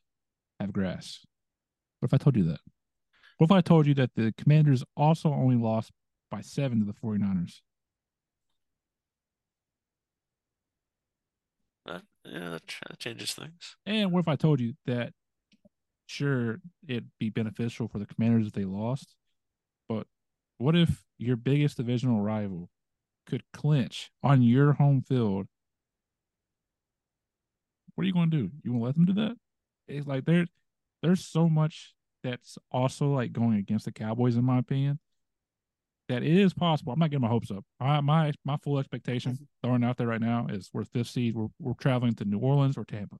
[0.59, 1.25] have grass?
[1.99, 2.59] What if I told you that?
[3.39, 5.91] What if I told you that the Commanders also only lost
[6.29, 7.61] by seven to the 49ers?
[11.87, 13.75] That, yeah, that, that changes things.
[13.85, 15.13] And what if I told you that
[16.05, 19.15] sure it'd be beneficial for the Commanders if they lost,
[19.89, 20.07] but
[20.57, 22.69] what if your biggest divisional rival
[23.25, 25.47] could clinch on your home field?
[27.95, 28.51] What are you going to do?
[28.63, 29.37] You want to let them do that?
[29.87, 30.45] It's like there,
[31.01, 31.93] there's so much
[32.23, 34.99] that's also like going against the Cowboys, in my opinion.
[36.13, 36.93] That it is possible.
[36.93, 37.65] I'm not getting my hopes up.
[37.79, 41.33] I, my my full expectation throwing out there right now is we're fifth seed.
[41.33, 43.17] We're we're traveling to New Orleans or Tampa.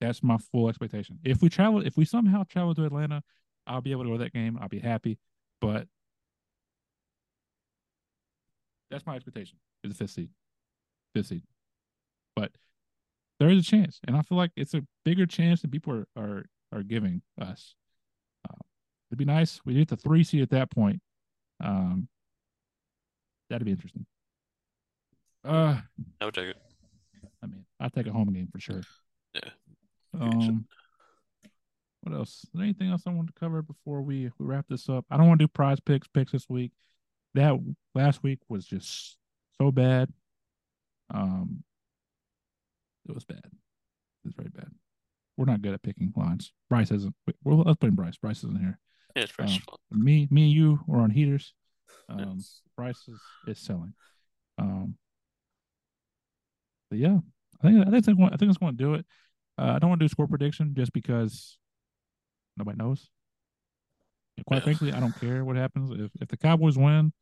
[0.00, 1.18] That's my full expectation.
[1.24, 3.20] If we travel, if we somehow travel to Atlanta,
[3.66, 4.56] I'll be able to go to that game.
[4.62, 5.18] I'll be happy.
[5.60, 5.88] But
[8.92, 9.58] that's my expectation.
[9.82, 10.30] Is the fifth seed,
[11.16, 11.42] fifth seed.
[12.36, 12.52] But
[13.40, 16.06] there is a chance, and I feel like it's a bigger chance than people are
[16.16, 17.74] are, are giving us.
[18.48, 18.54] Uh,
[19.10, 19.60] it'd be nice.
[19.64, 21.00] We get the three seed at that point.
[21.64, 22.08] Um,
[23.48, 24.06] that'd be interesting.
[25.44, 25.80] Uh,
[26.20, 26.56] I would take it.
[27.42, 28.82] I mean, I'd take a home game for sure.
[29.34, 29.50] Yeah.
[30.18, 30.66] Um,
[32.02, 32.44] what else?
[32.44, 35.04] Is there anything else I want to cover before we, we wrap this up?
[35.10, 36.72] I don't want to do PrizePicks picks this week.
[37.34, 37.58] That
[37.94, 39.16] last week was just
[39.58, 40.12] so bad.
[41.12, 41.64] Um,
[43.08, 43.42] it was bad.
[43.44, 44.70] It was very bad.
[45.36, 46.52] We're not good at picking lines.
[46.70, 47.14] Bryce isn't.
[47.42, 48.16] Well, let's blame Bryce.
[48.16, 48.78] Bryce isn't here.
[49.14, 49.60] It's fresh.
[49.92, 51.54] Um, me, me, and you were on heaters.
[52.08, 52.42] Um,
[52.76, 53.94] Bryce is, is selling.
[54.58, 54.96] Um,
[56.90, 57.18] but yeah,
[57.62, 59.06] I think I think I think it's going to do it.
[59.56, 61.56] Uh, I don't want to do score prediction just because
[62.56, 63.08] nobody knows.
[64.36, 64.64] And quite Yeah.
[64.64, 67.12] frankly, I don't care what happens if if the Cowboys win.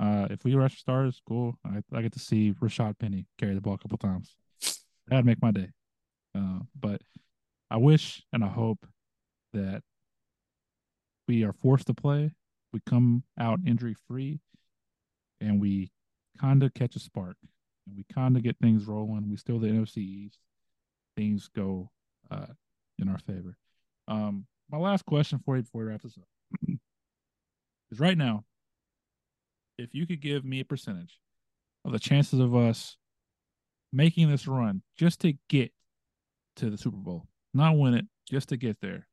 [0.00, 1.54] Uh, if we rush stars, cool.
[1.64, 4.34] I, I get to see Rashaad Penny carry the ball a couple times.
[5.06, 5.68] That'd make my day.
[6.34, 7.02] Uh, but
[7.70, 8.86] I wish and I hope
[9.52, 9.82] that
[11.32, 12.30] we are forced to play,
[12.74, 14.38] we come out injury free,
[15.40, 15.90] and we
[16.38, 17.38] kind of catch a spark,
[17.86, 19.30] and we kind of get things rolling.
[19.30, 20.38] We still the NFC East.
[21.16, 21.90] Things go
[22.30, 22.52] uh,
[22.98, 23.56] in our favor.
[24.08, 26.68] Um, my last question for you before we wrap this up
[27.90, 28.44] is right now,
[29.78, 31.18] if you could give me a percentage
[31.86, 32.98] of the chances of us
[33.90, 35.72] making this run just to get
[36.56, 39.06] to the Super Bowl, not win it, just to get there,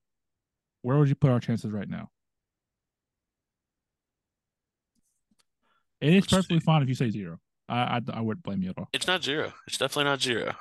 [0.81, 2.09] where would you put our chances right now?
[6.01, 6.65] And it's Let's perfectly see.
[6.65, 7.39] fine if you say zero.
[7.67, 8.89] I, I I wouldn't blame you at all.
[8.93, 9.53] It's not zero.
[9.67, 10.53] It's definitely not zero.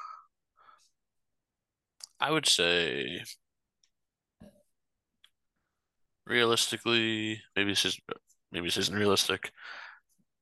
[2.21, 3.23] I would say
[6.27, 7.99] realistically, maybe this is
[8.53, 9.53] maybe this isn't realistic.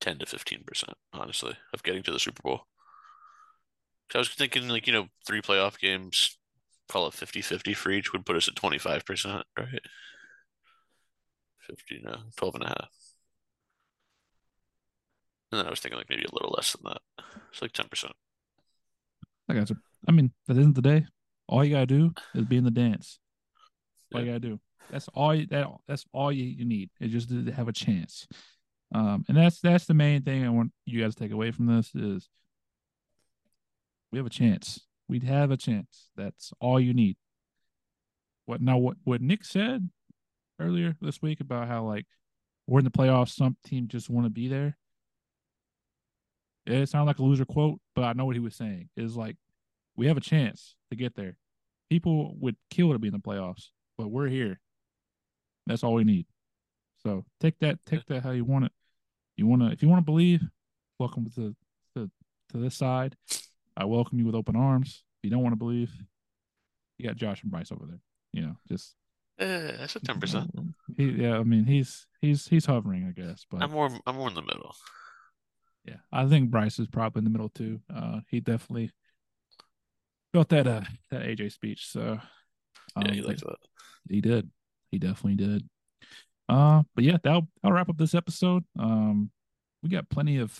[0.01, 2.67] 10 to 15%, honestly, of getting to the Super Bowl.
[4.15, 6.39] I was thinking like, you know, three playoff games,
[6.89, 9.81] call it 50-50 for each would put us at 25%, right?
[11.61, 12.89] 50, no, 12 and a half.
[15.51, 17.25] And then I was thinking like maybe a little less than that.
[17.51, 18.11] It's like 10%.
[19.49, 19.77] I got you.
[20.09, 21.07] I mean, at the end of the day,
[21.49, 23.19] all you gotta do is be in the dance.
[24.13, 24.61] All you gotta do.
[24.91, 25.35] That's all.
[25.35, 26.91] You, that that's all you, you need.
[27.01, 28.27] Is just to have a chance.
[28.95, 31.67] Um, and that's that's the main thing I want you guys to take away from
[31.67, 32.29] this is
[34.13, 34.81] we have a chance.
[35.09, 36.09] We'd have a chance.
[36.17, 37.17] That's all you need.
[38.47, 38.79] What now?
[38.79, 39.89] What what Nick said
[40.59, 42.07] earlier this week about how like
[42.67, 44.77] we're in the playoffs, some team just want to be there.
[46.67, 48.89] It sounded like a loser quote, but I know what he was saying.
[48.97, 49.37] Is like
[49.97, 51.37] we have a chance to get there.
[51.89, 54.61] People would kill to be in the playoffs, but we're here.
[55.67, 56.27] That's all we need.
[57.03, 58.73] So take that, take that how you want it.
[59.37, 60.43] You want to, if you want to believe,
[60.99, 61.55] welcome to
[61.95, 62.11] to
[62.51, 63.17] to this side.
[63.77, 65.05] I welcome you with open arms.
[65.19, 65.91] If you don't want to believe,
[66.99, 68.01] you got Josh and Bryce over there.
[68.33, 68.95] You know, just
[69.39, 70.49] Eh, that's a 10%.
[70.97, 74.29] He, yeah, I mean, he's he's he's hovering, I guess, but I'm more I'm more
[74.29, 74.75] in the middle.
[75.85, 77.81] yeah, I think Bryce is probably in the middle too.
[77.95, 78.93] Uh, he definitely
[80.33, 81.87] felt that uh that AJ speech.
[81.87, 82.19] So
[82.97, 83.57] Yeah, um, he likes that.
[84.09, 84.51] he did.
[84.91, 85.69] He definitely did.
[86.49, 88.65] Uh, but yeah, that'll that'll wrap up this episode.
[88.79, 89.31] Um,
[89.83, 90.59] we got plenty of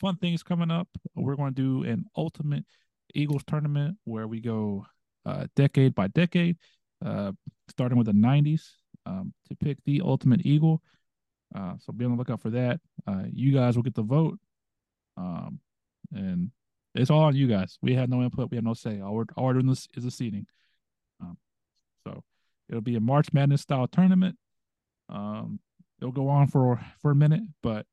[0.00, 0.88] fun things coming up.
[1.14, 2.64] We're going to do an ultimate
[3.14, 4.86] Eagles tournament where we go
[5.26, 6.56] uh decade by decade,
[7.04, 7.32] uh,
[7.68, 8.62] starting with the '90s,
[9.06, 10.82] um, to pick the ultimate Eagle.
[11.54, 12.80] Uh, so be on the lookout for that.
[13.06, 14.38] Uh, you guys will get the vote.
[15.16, 15.60] Um,
[16.12, 16.50] and
[16.94, 17.78] it's all on you guys.
[17.82, 18.50] We have no input.
[18.50, 19.00] We have no say.
[19.00, 20.46] All we're, all we're doing this is a seating.
[21.20, 21.36] Um,
[22.04, 22.22] so
[22.68, 24.36] it'll be a March Madness style tournament.
[25.08, 25.60] Um,
[26.00, 27.86] it'll go on for for a minute, but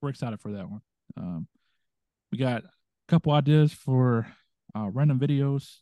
[0.00, 0.80] we're excited for that one.
[1.16, 1.48] Um,
[2.30, 2.70] we got a
[3.08, 4.26] couple ideas for
[4.74, 5.76] uh, random videos,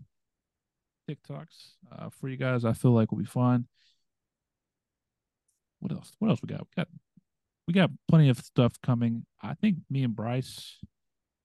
[1.10, 2.64] TikToks uh, for you guys.
[2.64, 3.66] I feel like will be fun.
[5.80, 6.12] What else?
[6.18, 6.60] What else we got?
[6.60, 6.88] We got
[7.68, 9.26] we got plenty of stuff coming.
[9.42, 10.78] I think me and Bryce,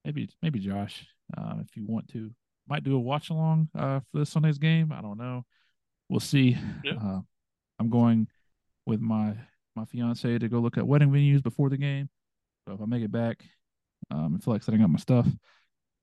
[0.04, 1.06] maybe maybe Josh,
[1.36, 2.30] uh, if you want to,
[2.68, 4.92] might do a watch along uh, for this Sunday's game.
[4.92, 5.44] I don't know.
[6.08, 6.56] We'll see.
[6.84, 6.94] Yeah.
[6.94, 7.20] Uh,
[7.78, 8.28] I'm going
[8.86, 9.34] with my
[9.74, 12.08] my fiance to go look at wedding venues before the game.
[12.66, 13.44] So if I make it back,
[14.10, 15.26] um, and feel like setting up my stuff,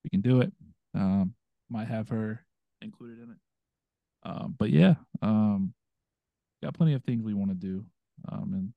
[0.04, 0.52] we can do it.
[0.94, 1.34] Um,
[1.70, 2.44] might have her
[2.82, 3.38] included in it.
[4.24, 5.74] Um, but yeah, um,
[6.64, 7.86] got plenty of things we want to do.
[8.30, 8.74] Um, and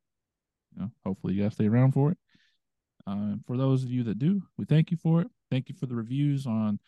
[0.75, 2.19] you know, hopefully you guys stay around for it.
[3.07, 5.29] Uh, for those of you that do, we thank you for it.
[5.51, 6.79] Thank you for the reviews on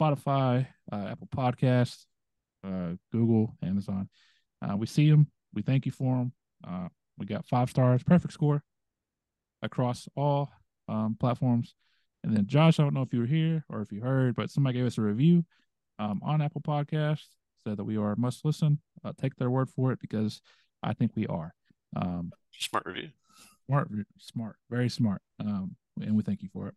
[0.00, 2.04] Spotify, uh, Apple Podcasts,
[2.64, 4.08] uh, Google, Amazon.
[4.62, 5.26] Uh, we see them.
[5.52, 6.32] We thank you for them.
[6.66, 6.88] Uh,
[7.18, 8.62] we got five stars, perfect score
[9.64, 10.50] across all
[10.88, 11.74] um, platforms.
[12.22, 14.50] And then Josh, I don't know if you were here or if you heard, but
[14.50, 15.44] somebody gave us a review
[15.98, 17.26] um, on Apple Podcasts,
[17.66, 18.78] said that we are must listen.
[19.04, 20.40] Uh, take their word for it because
[20.82, 21.54] I think we are.
[21.96, 23.10] Um, Smart review.
[23.66, 23.88] smart,
[24.18, 25.22] smart, very smart.
[25.40, 26.74] Um, and we thank you for it.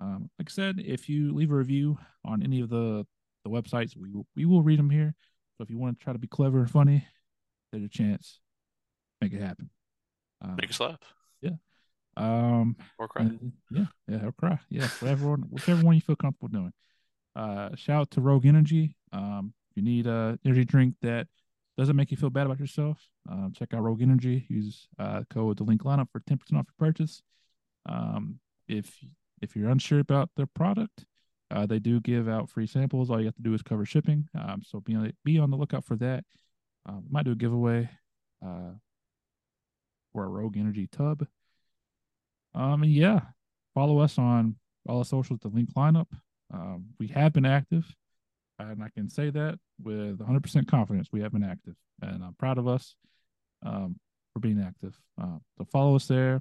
[0.00, 3.06] Um, like I said, if you leave a review on any of the
[3.44, 5.14] the websites, we will we will read them here.
[5.56, 7.06] So if you want to try to be clever and funny,
[7.70, 8.40] there's a chance.
[9.20, 9.70] Make it happen.
[10.40, 10.98] Um, Make us laugh
[12.16, 13.30] um, or cry.
[13.70, 14.58] yeah, yeah, or cry.
[14.68, 16.72] Yeah, whatever, one- whichever one you feel comfortable doing.
[17.34, 18.96] Uh, shout out to Rogue Energy.
[19.12, 21.26] Um, if you need a energy drink that
[21.78, 22.98] doesn't make you feel bad about yourself,
[23.30, 24.44] um, check out Rogue Energy.
[24.48, 27.22] Use uh, code the Linc Lineup for ten percent off your purchase.
[27.86, 28.38] Um,
[28.68, 28.98] if
[29.40, 31.06] if you're unsure about their product,
[31.50, 33.10] uh, they do give out free samples.
[33.10, 34.28] All you have to do is cover shipping.
[34.38, 36.24] Um, so be on be on the lookout for that.
[36.86, 37.88] Um, might do a giveaway.
[38.44, 38.72] Uh,
[40.12, 41.26] for a Rogue Energy tub.
[42.54, 43.20] Um, and yeah,
[43.74, 44.56] follow us on
[44.88, 46.08] all the socials, the Linc Lineup.
[46.52, 47.94] Um, we have been active.
[48.58, 51.08] and I can say that with 100% confidence.
[51.12, 52.96] We have been active, and I'm proud of us
[53.64, 53.96] um,
[54.32, 54.98] for being active.
[55.20, 56.40] Uh, so follow us there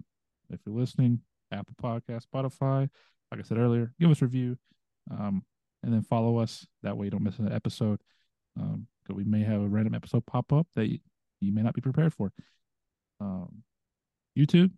[0.49, 1.21] if you're listening.
[1.51, 2.89] Apple Podcast, Spotify.
[3.31, 4.57] Like I said earlier, give us a review,
[5.09, 5.43] um,
[5.83, 6.65] and then follow us.
[6.83, 8.01] That way, you don't miss an episode.
[8.59, 10.99] Um, because we may have a random episode pop up that you,
[11.39, 12.31] you may not be prepared for.
[13.19, 13.63] Um,
[14.37, 14.71] YouTube,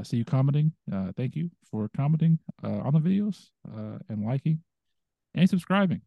[0.00, 0.72] I see you commenting.
[0.92, 4.60] Uh, thank you for commenting uh, on the videos uh, and liking
[5.34, 6.02] and subscribing.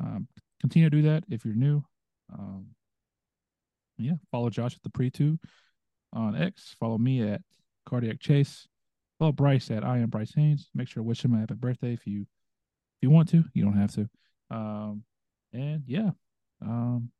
[0.00, 0.28] Um,
[0.60, 1.82] continue to do that if you're new.
[2.32, 2.66] Um,
[3.98, 5.38] yeah, follow Josh at the pre two
[6.12, 6.76] on X.
[6.78, 7.40] Follow me at
[7.86, 8.68] Cardiac Chase.
[9.18, 10.68] Follow Bryce at I am Bryce Haynes.
[10.74, 13.44] Make sure to wish him a happy birthday if you if you want to.
[13.54, 14.08] You don't have to.
[14.50, 15.04] Um,
[15.52, 16.10] and yeah,
[16.60, 17.10] um,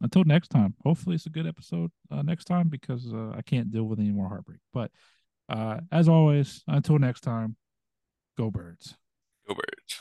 [0.00, 0.74] until next time.
[0.84, 4.12] Hopefully, it's a good episode uh, next time because uh, I can't deal with any
[4.12, 4.60] more heartbreak.
[4.72, 4.90] But
[5.48, 7.56] uh, as always, until next time,
[8.36, 8.96] go birds.
[9.46, 10.00] Go birds.